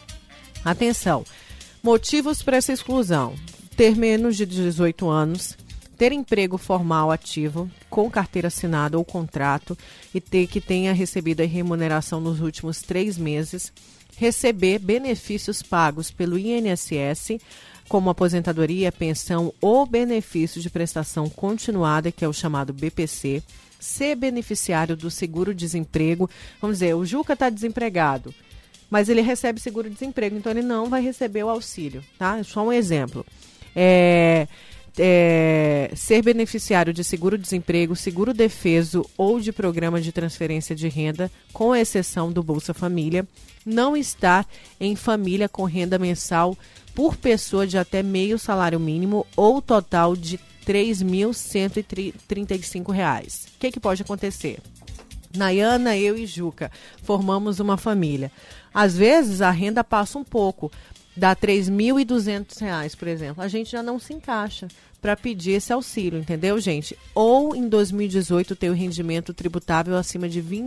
[0.64, 1.24] Atenção,
[1.82, 3.34] motivos para essa exclusão:
[3.76, 5.56] ter menos de 18 anos,
[5.96, 9.76] ter emprego formal ativo, com carteira assinada ou contrato,
[10.14, 13.72] e ter que tenha recebido a remuneração nos últimos três meses
[14.16, 17.38] receber benefícios pagos pelo INSS,
[17.88, 23.42] como aposentadoria, pensão ou benefício de prestação continuada, que é o chamado BPC,
[23.78, 26.28] ser beneficiário do seguro-desemprego.
[26.60, 28.34] Vamos dizer, o Juca está desempregado,
[28.90, 32.42] mas ele recebe seguro-desemprego, então ele não vai receber o auxílio, tá?
[32.42, 33.24] Só um exemplo.
[33.74, 34.48] É,
[34.98, 42.32] é, ser beneficiário de seguro-desemprego, seguro-defeso ou de programa de transferência de renda, com exceção
[42.32, 43.26] do Bolsa Família,
[43.64, 44.44] não estar
[44.80, 46.56] em família com renda mensal
[46.94, 52.88] por pessoa de até meio salário mínimo ou total de R$ 3.135.
[52.88, 52.92] O
[53.58, 54.60] que, que pode acontecer?
[55.36, 56.70] Nayana, eu e Juca
[57.02, 58.32] formamos uma família.
[58.72, 60.72] Às vezes a renda passa um pouco,
[61.16, 63.42] dá R$ 3.200, por exemplo.
[63.42, 64.68] A gente já não se encaixa
[65.00, 66.98] para pedir esse auxílio, entendeu, gente?
[67.14, 70.64] Ou em 2018 ter o rendimento tributável acima de R$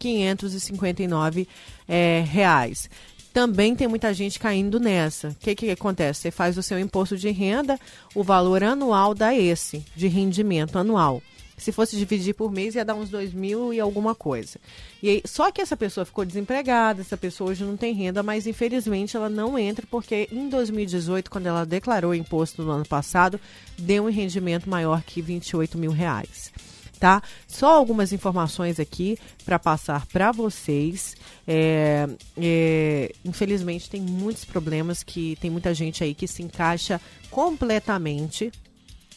[0.00, 1.46] 28.559
[1.88, 2.88] é, reais.
[3.32, 5.28] Também tem muita gente caindo nessa.
[5.28, 6.22] O que, que acontece?
[6.22, 7.78] Você faz o seu imposto de renda,
[8.14, 11.22] o valor anual dá esse, de rendimento anual.
[11.56, 14.58] Se fosse dividir por mês, ia dar uns dois mil e alguma coisa.
[15.02, 18.46] E aí, só que essa pessoa ficou desempregada, essa pessoa hoje não tem renda, mas
[18.46, 23.40] infelizmente ela não entra porque em 2018, quando ela declarou o imposto no ano passado,
[23.78, 26.52] deu um rendimento maior que 28 mil reais.
[26.98, 27.22] Tá?
[27.46, 31.14] Só algumas informações aqui para passar para vocês.
[31.46, 37.00] É, é, infelizmente tem muitos problemas que tem muita gente aí que se encaixa
[37.30, 38.50] completamente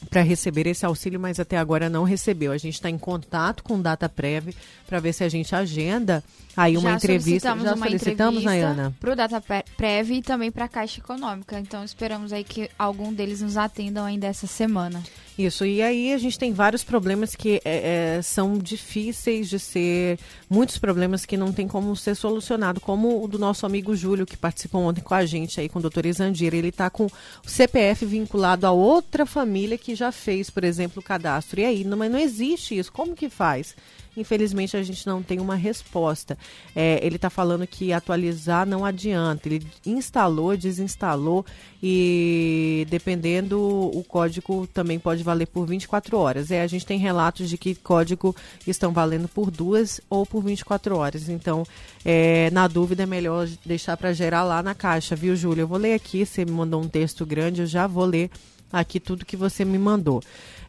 [0.10, 2.52] para receber esse auxílio, mas até agora não recebeu.
[2.52, 4.54] A gente está em contato com Data Prev
[4.88, 6.24] para ver se a gente agenda
[6.56, 7.50] aí uma já entrevista.
[7.50, 8.94] Já uma solicitamos, Nayana?
[9.00, 9.44] Para o Data
[9.76, 11.60] Prev e também para a Caixa Econômica.
[11.60, 15.04] Então esperamos aí que algum deles nos atendam ainda essa semana.
[15.40, 20.20] Isso, e aí a gente tem vários problemas que é, é, são difíceis de ser,
[20.50, 24.36] muitos problemas que não tem como ser solucionado, como o do nosso amigo Júlio, que
[24.36, 26.58] participou ontem com a gente aí, com o doutor Isandira.
[26.58, 27.12] Ele está com o
[27.50, 31.62] CPF vinculado a outra família que já fez, por exemplo, o cadastro.
[31.62, 32.92] E aí, não, mas não existe isso.
[32.92, 33.78] Como que faz?
[34.20, 36.38] Infelizmente a gente não tem uma resposta.
[36.76, 39.48] É, ele está falando que atualizar não adianta.
[39.48, 41.46] Ele instalou, desinstalou
[41.82, 46.52] e dependendo o código também pode valer por 24 horas.
[46.52, 48.36] É, a gente tem relatos de que código
[48.68, 51.30] estão valendo por duas ou por 24 horas.
[51.30, 51.64] Então,
[52.04, 55.62] é, na dúvida é melhor deixar para gerar lá na caixa, viu, Júlia?
[55.62, 56.26] Eu vou ler aqui.
[56.26, 58.30] Você me mandou um texto grande, eu já vou ler
[58.72, 60.22] aqui tudo que você me mandou.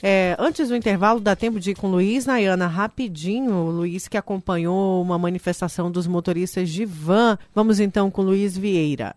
[0.02, 3.52] É, antes do intervalo, dá tempo de ir com o Luiz Nayana rapidinho.
[3.52, 7.38] O Luiz que acompanhou uma manifestação dos motoristas de van.
[7.54, 9.14] Vamos então com o Luiz Vieira.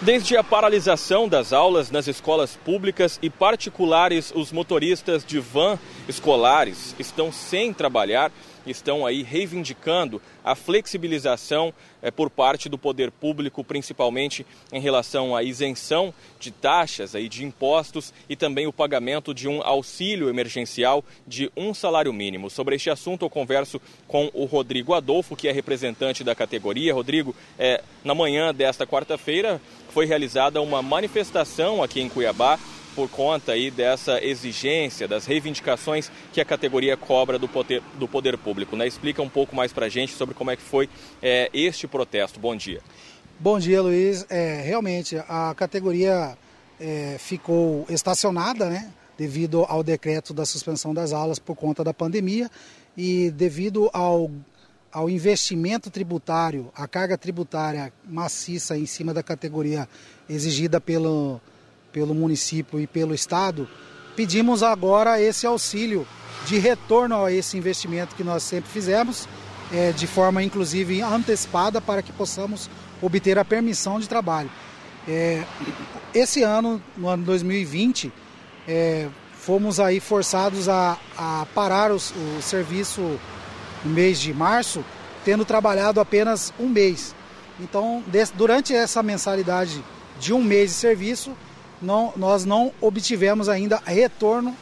[0.00, 6.94] Desde a paralisação das aulas nas escolas públicas e particulares, os motoristas de van escolares
[6.98, 8.32] estão sem trabalhar
[8.66, 15.42] estão aí reivindicando a flexibilização é, por parte do poder público, principalmente em relação à
[15.42, 21.50] isenção de taxas aí de impostos e também o pagamento de um auxílio emergencial de
[21.56, 22.50] um salário mínimo.
[22.50, 26.94] Sobre este assunto eu converso com o Rodrigo Adolfo, que é representante da categoria.
[26.94, 29.60] Rodrigo, é, na manhã desta quarta-feira
[29.90, 32.58] foi realizada uma manifestação aqui em Cuiabá
[32.94, 38.38] por conta aí dessa exigência, das reivindicações que a categoria cobra do poder, do poder
[38.38, 38.76] público.
[38.76, 38.86] Né?
[38.86, 40.88] Explica um pouco mais para a gente sobre como é que foi
[41.22, 42.38] é, este protesto.
[42.38, 42.80] Bom dia.
[43.38, 44.24] Bom dia, Luiz.
[44.30, 46.36] É, realmente, a categoria
[46.78, 48.92] é, ficou estacionada, né?
[49.18, 52.50] Devido ao decreto da suspensão das aulas por conta da pandemia
[52.96, 54.30] e devido ao,
[54.92, 59.88] ao investimento tributário, a carga tributária maciça em cima da categoria
[60.28, 61.40] exigida pelo,
[61.92, 63.68] pelo município e pelo estado,
[64.16, 66.06] pedimos agora esse auxílio
[66.46, 69.28] de retorno a esse investimento que nós sempre fizemos,
[69.72, 72.68] é, de forma inclusive antecipada para que possamos
[73.00, 74.50] obter a permissão de trabalho.
[75.06, 75.44] É,
[76.14, 78.12] esse ano, no ano 2020,
[78.66, 81.98] é, fomos aí forçados a, a parar o
[82.40, 83.00] serviço
[83.84, 84.84] no mês de março,
[85.24, 87.14] tendo trabalhado apenas um mês.
[87.58, 88.02] Então,
[88.34, 89.82] durante essa mensalidade
[90.20, 91.32] de um mês de serviço,
[91.82, 94.56] não, nós não obtivemos ainda retorno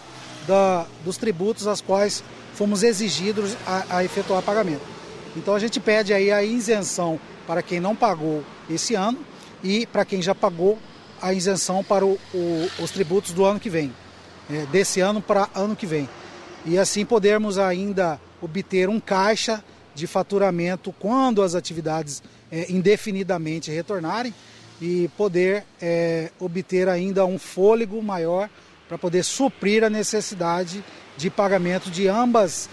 [0.46, 4.82] da, dos tributos aos quais fomos exigidos a, a efetuar pagamento.
[5.36, 9.18] Então a gente pede aí a isenção para quem não pagou esse ano
[9.62, 10.78] e para quem já pagou
[11.20, 13.92] a isenção para o, o, os tributos do ano que vem,
[14.50, 16.08] é, desse ano para ano que vem.
[16.64, 19.62] E assim podermos ainda obter um caixa
[19.94, 24.34] de faturamento quando as atividades é, indefinidamente retornarem
[24.80, 28.48] e poder é, obter ainda um fôlego maior
[28.88, 30.82] para poder suprir a necessidade
[31.16, 32.68] de pagamento de ambas,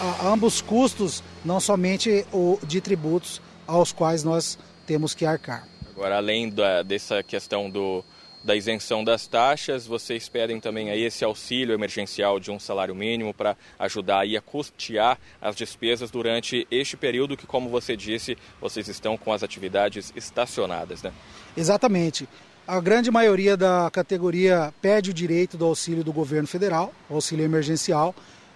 [0.00, 5.66] a, ambos custos, não somente o, de tributos aos quais nós temos que arcar.
[5.90, 8.04] Agora, além da, dessa questão do,
[8.42, 13.34] da isenção das taxas, vocês pedem também aí esse auxílio emergencial de um salário mínimo
[13.34, 18.88] para ajudar aí a custear as despesas durante este período que, como você disse, vocês
[18.88, 21.12] estão com as atividades estacionadas, né?
[21.56, 22.28] Exatamente.
[22.66, 28.14] A grande maioria da categoria pede o direito do auxílio do governo federal, auxílio emergencial,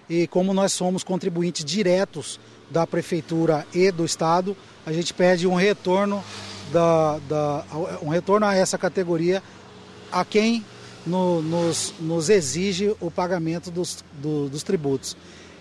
[0.09, 4.55] e como nós somos contribuintes diretos da prefeitura e do estado,
[4.85, 6.23] a gente pede um retorno
[6.71, 7.65] da, da
[8.01, 9.41] um retorno a essa categoria
[10.13, 10.63] a quem
[11.05, 15.17] no, nos, nos, exige o pagamento dos, do, dos tributos.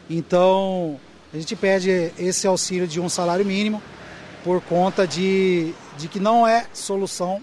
[0.09, 1.01] Então,
[1.33, 3.83] a gente pede esse auxílio de um salário mínimo
[4.45, 7.41] por conta de, de que não é solução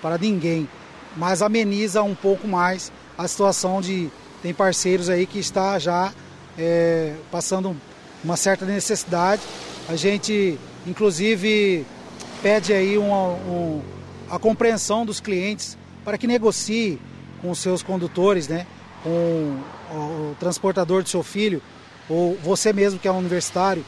[0.00, 0.68] para ninguém,
[1.16, 4.10] mas ameniza um pouco mais a situação de
[4.42, 6.12] tem parceiros aí que está já
[6.58, 7.74] é, passando
[8.22, 9.40] uma certa necessidade.
[9.88, 11.86] A gente, inclusive,
[12.42, 13.80] pede aí um,
[14.30, 17.00] a compreensão dos clientes para que negocie
[17.40, 18.66] com os seus condutores, né,
[19.02, 19.58] com
[19.90, 21.62] o transportador do seu filho,
[22.08, 23.84] ou você mesmo que é um universitário,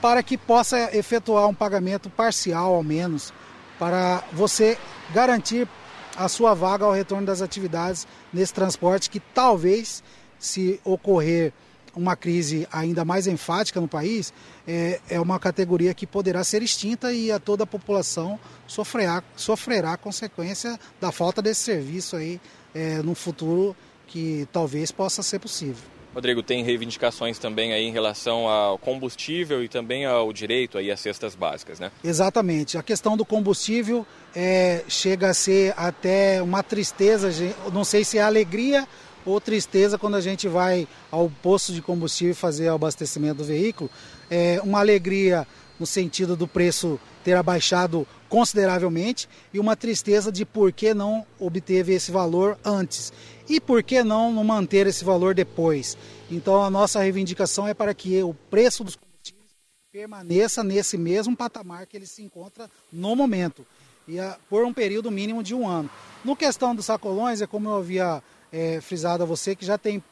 [0.00, 3.32] para que possa efetuar um pagamento parcial ao menos,
[3.78, 4.78] para você
[5.12, 5.68] garantir
[6.16, 10.02] a sua vaga ao retorno das atividades nesse transporte que talvez,
[10.38, 11.52] se ocorrer
[11.94, 14.32] uma crise ainda mais enfática no país,
[14.66, 19.96] é, é uma categoria que poderá ser extinta e a toda a população sofrerá, sofrerá
[19.96, 22.40] consequência da falta desse serviço aí
[22.74, 23.76] é, no futuro
[24.06, 25.92] que talvez possa ser possível.
[26.14, 31.00] Rodrigo, tem reivindicações também aí em relação ao combustível e também ao direito aí às
[31.00, 31.90] cestas básicas, né?
[32.04, 32.76] Exatamente.
[32.76, 37.30] A questão do combustível é, chega a ser até uma tristeza,
[37.72, 38.86] não sei se é alegria
[39.24, 43.90] ou tristeza quando a gente vai ao posto de combustível fazer o abastecimento do veículo.
[44.30, 45.46] É uma alegria
[45.78, 51.92] no sentido do preço ter abaixado consideravelmente e uma tristeza de por que não obteve
[51.92, 53.12] esse valor antes
[53.48, 55.96] e por que não, manter esse valor depois.
[56.30, 59.52] Então a nossa reivindicação é para que o preço dos combustíveis
[59.92, 63.66] permaneça nesse mesmo patamar que ele se encontra no momento
[64.06, 65.90] e a, por um período mínimo de um ano.
[66.24, 70.02] No questão dos sacolões, é como eu havia é, frisado a você que já tem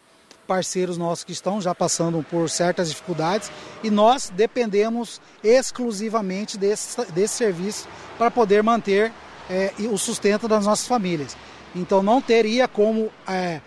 [0.46, 3.52] parceiros nossos que estão já passando por certas dificuldades
[3.84, 7.86] e nós dependemos exclusivamente desse, desse serviço
[8.18, 9.12] para poder manter
[9.48, 11.36] é, o sustento das nossas famílias.
[11.74, 13.60] Então não teria como é,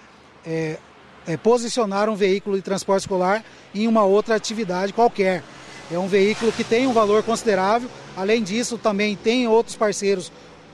[0.45, 0.77] é,
[1.25, 3.43] é, posicionar um veículo de transporte escolar
[3.73, 5.41] em uma outra atividade qualquer.
[5.91, 7.89] É um veículo que tem um valor considerável.
[8.15, 10.31] Além disso, também tem outros parceiros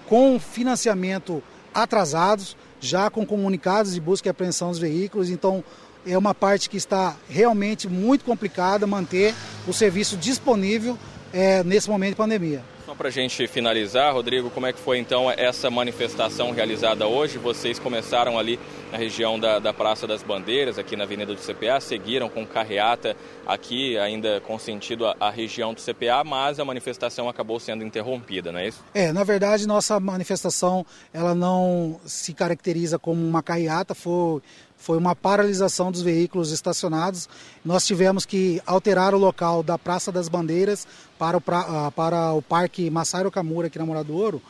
[0.08, 1.44] com financiamento
[1.74, 5.30] atrasados, já com comunicados de busca e apreensão dos veículos.
[5.30, 5.64] Então,
[6.06, 9.34] é uma parte que está realmente muito complicada manter
[9.68, 10.98] o serviço disponível
[11.34, 12.64] é, nesse momento de pandemia.
[12.90, 17.38] Só para a gente finalizar, Rodrigo, como é que foi então essa manifestação realizada hoje?
[17.38, 18.60] Vocês começaram ali
[18.92, 23.16] na região da, da Praça das Bandeiras, aqui na Avenida do CPA, seguiram com carreata
[23.46, 28.52] aqui, ainda com sentido a, a região do CPA, mas a manifestação acabou sendo interrompida,
[28.52, 28.84] não é isso?
[28.92, 30.84] É, na verdade, nossa manifestação
[31.14, 34.42] ela não se caracteriza como uma carreata, foi
[34.80, 37.28] foi uma paralisação dos veículos estacionados.
[37.64, 42.34] Nós tivemos que alterar o local da Praça das Bandeiras para o, pra, ah, para
[42.34, 44.42] o Parque Massairo Kamura, aqui na Moradouro,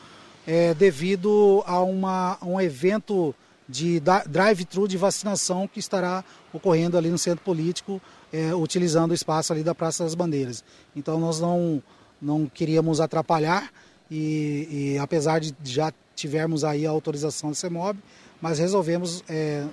[0.45, 3.35] é, devido a uma, um evento
[3.67, 6.23] de drive-thru de vacinação que estará
[6.53, 8.01] ocorrendo ali no centro político,
[8.31, 10.63] é, utilizando o espaço ali da Praça das Bandeiras.
[10.95, 11.81] Então nós não,
[12.21, 13.69] não queríamos atrapalhar
[14.09, 17.99] e, e apesar de já tivermos aí a autorização do CEMOB,
[18.41, 19.65] mas resolvemos é,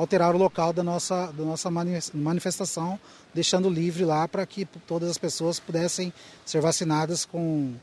[0.00, 1.70] alterar o local da nossa, da nossa
[2.14, 2.98] manifestação,
[3.34, 6.12] deixando livre lá para que todas as pessoas pudessem
[6.44, 7.74] ser vacinadas com,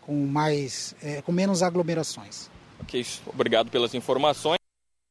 [0.00, 2.48] com, mais, é, com menos aglomerações.
[2.80, 4.56] Ok, obrigado pelas informações.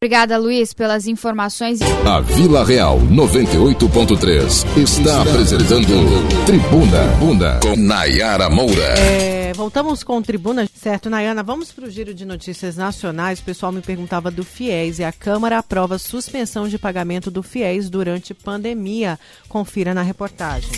[0.01, 1.79] Obrigada, Luiz, pelas informações.
[1.81, 8.99] A Vila Real 98.3 está apresentando Tribuna Bunda com Nayara Moura.
[8.99, 11.43] É, voltamos com Tribuna, certo, Nayana?
[11.43, 13.39] Vamos para o giro de notícias nacionais.
[13.39, 17.89] O pessoal me perguntava do FIES e a Câmara aprova suspensão de pagamento do FIES
[17.89, 19.19] durante pandemia.
[19.47, 20.71] Confira na reportagem.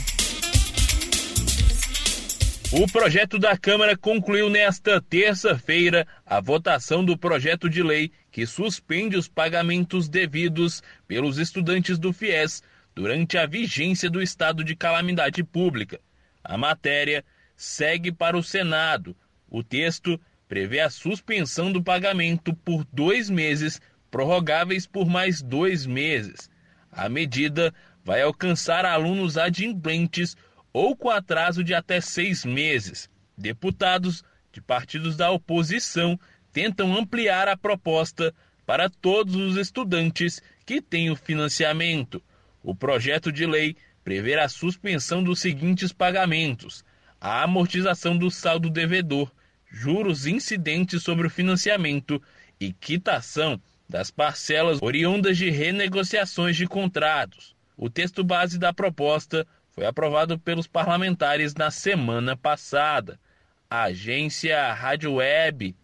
[2.72, 9.16] O projeto da Câmara concluiu nesta terça-feira a votação do projeto de lei que suspende
[9.16, 12.62] os pagamentos devidos pelos estudantes do FIES
[12.94, 16.00] durante a vigência do estado de calamidade pública.
[16.44, 17.24] A matéria
[17.56, 19.16] segue para o Senado.
[19.50, 23.82] O texto prevê a suspensão do pagamento por dois meses,
[24.12, 26.50] prorrogáveis por mais dois meses.
[26.92, 30.36] A medida vai alcançar alunos adimplentes
[30.72, 33.10] ou com atraso de até seis meses.
[33.38, 36.20] Deputados de partidos da oposição
[36.54, 38.34] tentam ampliar a proposta
[38.66, 42.24] para todos os estudantes que têm o financiamento.
[42.64, 46.84] O projeto de lei prevê a suspensão dos seguintes pagamentos:
[47.26, 49.32] a amortização do saldo devedor,
[49.68, 52.22] juros incidentes sobre o financiamento
[52.60, 53.60] e quitação
[53.90, 57.56] das parcelas oriundas de renegociações de contratos.
[57.76, 63.20] O texto base da proposta foi aprovado pelos parlamentares na semana passada.
[63.68, 65.76] Agência Rádio Web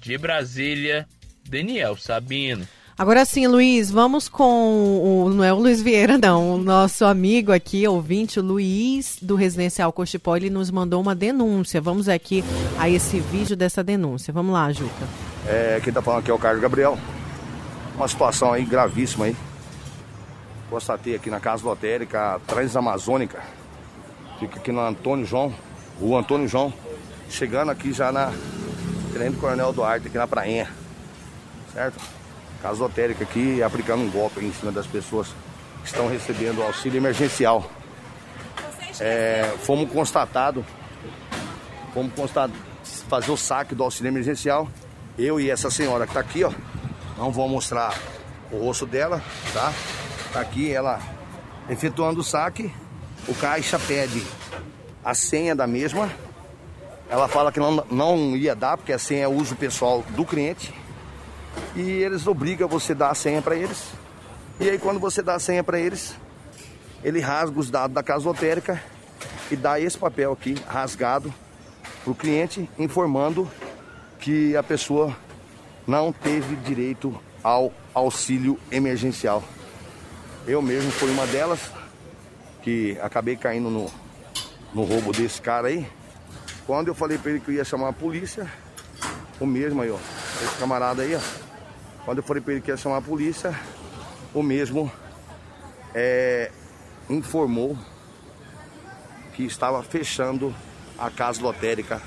[0.00, 1.06] de Brasília,
[1.46, 2.66] Daniel Sabino.
[2.98, 5.30] Agora sim, Luiz, vamos com o.
[5.32, 6.56] Não é o Luiz Vieira, não.
[6.56, 11.80] O nosso amigo aqui, ouvinte, o Luiz, do Residencial Cochipó, ele nos mandou uma denúncia.
[11.80, 12.42] Vamos aqui
[12.78, 14.32] a esse vídeo dessa denúncia.
[14.32, 15.06] Vamos lá, Juca.
[15.46, 16.98] É, quem tá falando aqui é o Carlos Gabriel.
[17.94, 19.36] Uma situação aí gravíssima aí
[20.68, 23.42] constatei aqui na Casa Lotérica Transamazônica.
[24.38, 25.52] Fica aqui no Antônio João,
[26.00, 26.72] o Antônio João,
[27.28, 28.32] chegando aqui já na
[29.12, 30.68] Tenente Coronel Duarte, aqui na prainha.
[31.72, 32.17] Certo?
[32.62, 35.28] Casa Lotérica aqui aplicando um golpe em cima das pessoas
[35.82, 37.70] que estão recebendo auxílio emergencial.
[39.00, 40.64] É, fomos constatados,
[41.94, 42.56] fomos constatados
[43.08, 44.68] fazer o saque do auxílio emergencial.
[45.16, 46.52] Eu e essa senhora que está aqui, ó.
[47.16, 47.98] Não vou mostrar
[48.52, 49.72] o rosto dela, tá?
[50.32, 51.00] Tá aqui ela
[51.68, 52.72] efetuando o saque.
[53.26, 54.24] O caixa pede
[55.04, 56.10] a senha da mesma.
[57.10, 60.72] Ela fala que não, não ia dar, porque a senha é uso pessoal do cliente.
[61.76, 63.90] E eles obrigam você a dar a senha para eles.
[64.60, 66.14] E aí quando você dá a senha para eles,
[67.04, 68.82] ele rasga os dados da casa lotérica
[69.50, 71.32] e dá esse papel aqui rasgado
[72.02, 73.48] para o cliente, informando
[74.18, 75.16] que a pessoa
[75.86, 79.42] não teve direito ao auxílio emergencial.
[80.46, 81.60] Eu mesmo fui uma delas
[82.62, 83.90] que acabei caindo no,
[84.74, 85.86] no roubo desse cara aí.
[86.66, 88.50] Quando eu falei para ele que eu ia chamar a polícia,
[89.40, 89.96] o mesmo aí, ó,
[90.42, 91.47] esse camarada aí, ó.
[92.08, 93.54] Quando eu falei para ele que ia chamar a polícia,
[94.32, 94.90] o mesmo
[95.94, 96.50] é,
[97.10, 97.76] informou
[99.34, 100.54] que estava fechando
[100.98, 102.00] a casa lotérica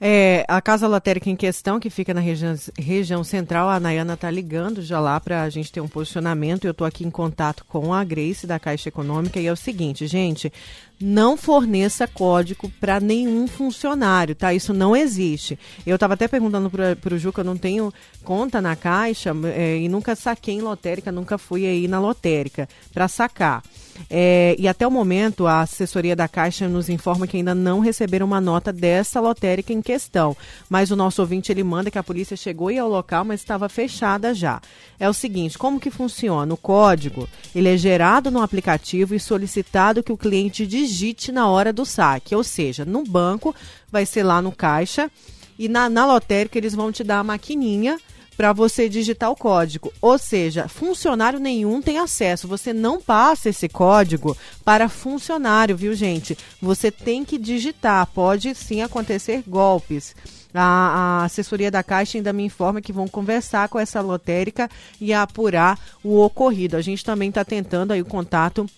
[0.00, 4.30] é, a casa lotérica em questão, que fica na região, região central, a Nayana está
[4.30, 6.66] ligando já lá para a gente ter um posicionamento.
[6.66, 10.06] Eu estou aqui em contato com a Grace da Caixa Econômica e é o seguinte,
[10.06, 10.52] gente,
[11.00, 14.54] não forneça código para nenhum funcionário, tá?
[14.54, 15.58] Isso não existe.
[15.86, 17.92] Eu estava até perguntando para o Juca, eu não tenho
[18.22, 23.08] conta na Caixa é, e nunca saquei em lotérica, nunca fui aí na lotérica para
[23.08, 23.62] sacar.
[24.10, 28.26] É, e até o momento, a assessoria da Caixa nos informa que ainda não receberam
[28.26, 30.36] uma nota dessa lotérica em questão.
[30.68, 33.68] Mas o nosso ouvinte ele manda que a polícia chegou e ao local, mas estava
[33.68, 34.60] fechada já.
[34.98, 36.54] É o seguinte, como que funciona?
[36.54, 40.83] O código ele é gerado no aplicativo e solicitado que o cliente digite
[41.32, 42.34] na hora do saque.
[42.34, 43.54] Ou seja, no banco
[43.90, 45.10] vai ser lá no caixa
[45.58, 47.98] e na, na lotérica eles vão te dar a maquininha
[48.36, 49.92] para você digitar o código.
[50.00, 52.48] Ou seja, funcionário nenhum tem acesso.
[52.48, 56.36] Você não passa esse código para funcionário, viu, gente?
[56.60, 58.06] Você tem que digitar.
[58.06, 60.14] Pode sim acontecer golpes.
[60.52, 64.70] A, a, assessoria da Caixa ainda me informa que vão conversar com essa lotérica
[65.00, 66.76] e apurar o ocorrido.
[66.76, 68.68] A gente também está tentando aí o contato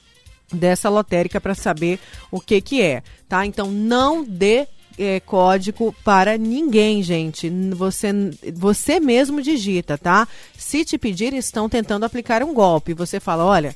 [0.53, 1.99] dessa lotérica para saber
[2.31, 3.45] o que que é, tá?
[3.45, 4.67] Então não dê
[4.99, 7.51] é, código para ninguém, gente.
[7.75, 8.09] Você,
[8.55, 10.27] você mesmo digita, tá?
[10.57, 12.95] Se te pedir, estão tentando aplicar um golpe.
[12.95, 13.75] Você fala, olha,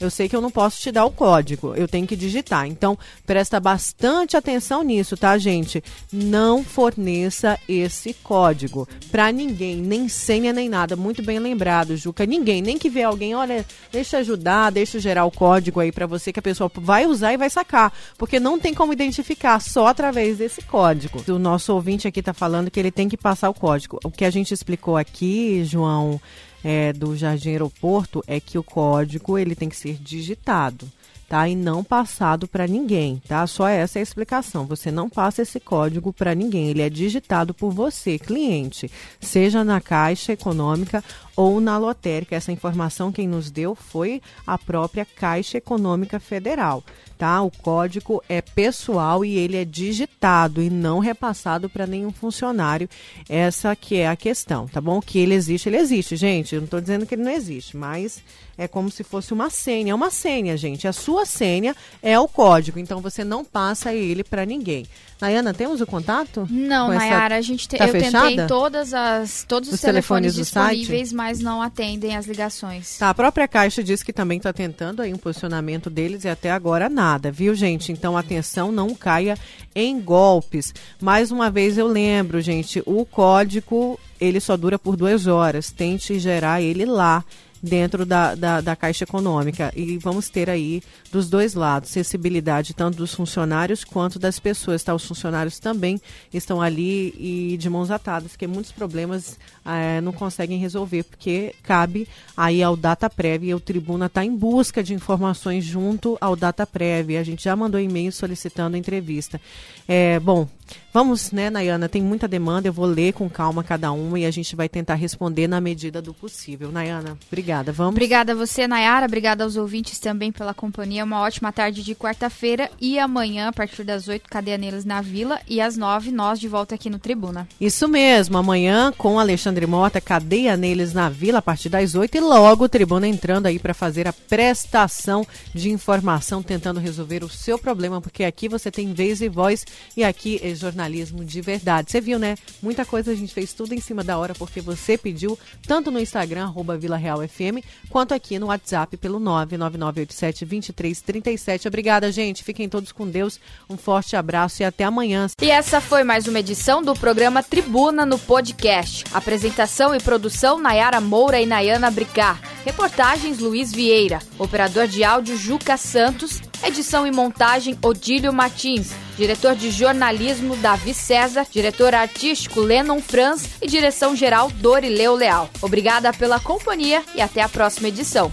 [0.00, 2.66] eu sei que eu não posso te dar o código, eu tenho que digitar.
[2.66, 2.96] Então,
[3.26, 5.82] presta bastante atenção nisso, tá, gente?
[6.12, 10.94] Não forneça esse código para ninguém, nem senha nem nada.
[10.94, 12.24] Muito bem lembrado, Juca.
[12.24, 16.32] Ninguém, nem que vê alguém, olha, deixa ajudar, deixa gerar o código aí para você
[16.32, 20.38] que a pessoa vai usar e vai sacar, porque não tem como identificar só através
[20.38, 21.22] desse código.
[21.28, 23.98] O nosso ouvinte aqui tá falando que ele tem que passar o código.
[24.04, 26.20] O que a gente explicou aqui, João,
[26.62, 30.90] é, do Jardim Aeroporto é que o código ele tem que ser digitado
[31.28, 31.46] tá?
[31.46, 33.46] E não passado para ninguém, tá?
[33.46, 34.66] Só essa é a explicação.
[34.66, 36.68] Você não passa esse código para ninguém.
[36.68, 38.90] Ele é digitado por você, cliente,
[39.20, 41.04] seja na Caixa Econômica
[41.38, 42.34] ou na lotérica.
[42.34, 46.82] Essa informação quem nos deu foi a própria Caixa Econômica Federal,
[47.16, 47.40] tá?
[47.42, 52.90] O código é pessoal e ele é digitado e não repassado para nenhum funcionário.
[53.28, 55.00] Essa que é a questão, tá bom?
[55.00, 56.56] Que ele existe, ele existe, gente.
[56.56, 58.20] Eu não estou dizendo que ele não existe, mas
[58.58, 59.92] é como se fosse uma senha.
[59.92, 60.88] É uma senha, gente.
[60.88, 64.84] A sua senha é o código, então você não passa ele para ninguém.
[65.20, 66.46] Nayana, temos o contato?
[66.48, 68.28] Não, Nayara, a gente te, tá eu fechada?
[68.28, 72.98] tentei todas as, todos os, os telefones, telefones disponíveis, mas não atendem as ligações.
[72.98, 76.50] Tá, a própria Caixa diz que também está tentando aí um posicionamento deles e até
[76.50, 77.92] agora nada, viu, gente?
[77.92, 79.36] Então, atenção, não caia
[79.74, 80.74] em golpes.
[81.00, 85.70] Mais uma vez eu lembro, gente, o código ele só dura por duas horas.
[85.70, 87.24] Tente gerar ele lá
[87.62, 89.72] dentro da, da, da, Caixa Econômica.
[89.74, 94.82] E vamos ter aí dos dois lados, sensibilidade tanto dos funcionários quanto das pessoas.
[94.82, 94.94] Tá?
[94.94, 96.00] Os funcionários também
[96.32, 99.38] estão ali e de mãos atadas, porque muitos problemas
[99.68, 104.34] é, não conseguem resolver, porque cabe aí ao Data Prev e o Tribuna está em
[104.34, 107.16] busca de informações junto ao Data Prev.
[107.16, 109.40] A gente já mandou e-mail solicitando entrevista.
[109.86, 110.46] É, bom,
[110.92, 111.88] vamos, né, Nayana?
[111.88, 114.94] Tem muita demanda, eu vou ler com calma cada uma e a gente vai tentar
[114.94, 116.70] responder na medida do possível.
[116.70, 117.72] Nayana, obrigada.
[117.72, 117.92] Vamos.
[117.92, 119.06] Obrigada a você, Nayara.
[119.06, 121.04] Obrigada aos ouvintes também pela companhia.
[121.04, 125.40] Uma ótima tarde de quarta-feira e amanhã, a partir das oito, cadeia neles na Vila
[125.48, 127.48] e às nove, nós de volta aqui no Tribuna.
[127.60, 132.20] Isso mesmo, amanhã com Alexandre Mota, cadeia neles na Vila a partir das oito e
[132.20, 137.58] logo o Tribuna entrando aí para fazer a prestação de informação, tentando resolver o seu
[137.58, 139.66] problema, porque aqui você tem vez e voz
[139.96, 141.90] e aqui é jornalismo de verdade.
[141.90, 142.36] Você viu, né?
[142.62, 145.98] Muita coisa a gente fez tudo em cima da hora porque você pediu, tanto no
[145.98, 151.66] Instagram, arroba Vila Real FM, quanto aqui no WhatsApp pelo 99987-2337.
[151.66, 152.44] Obrigada, gente.
[152.44, 153.40] Fiquem todos com Deus.
[153.68, 155.26] Um forte abraço e até amanhã.
[155.40, 159.04] E essa foi mais uma edição do programa Tribuna no Podcast.
[159.38, 162.40] Apresentação e produção Nayara Moura e Nayana Bricar.
[162.64, 164.18] Reportagens Luiz Vieira.
[164.36, 166.42] Operador de áudio Juca Santos.
[166.60, 168.90] Edição e montagem Odílio Martins.
[169.16, 171.46] Diretor de jornalismo Davi César.
[171.48, 173.48] Diretor artístico Lennon Franz.
[173.62, 175.48] E direção geral Dorileu Leal.
[175.62, 178.32] Obrigada pela companhia e até a próxima edição.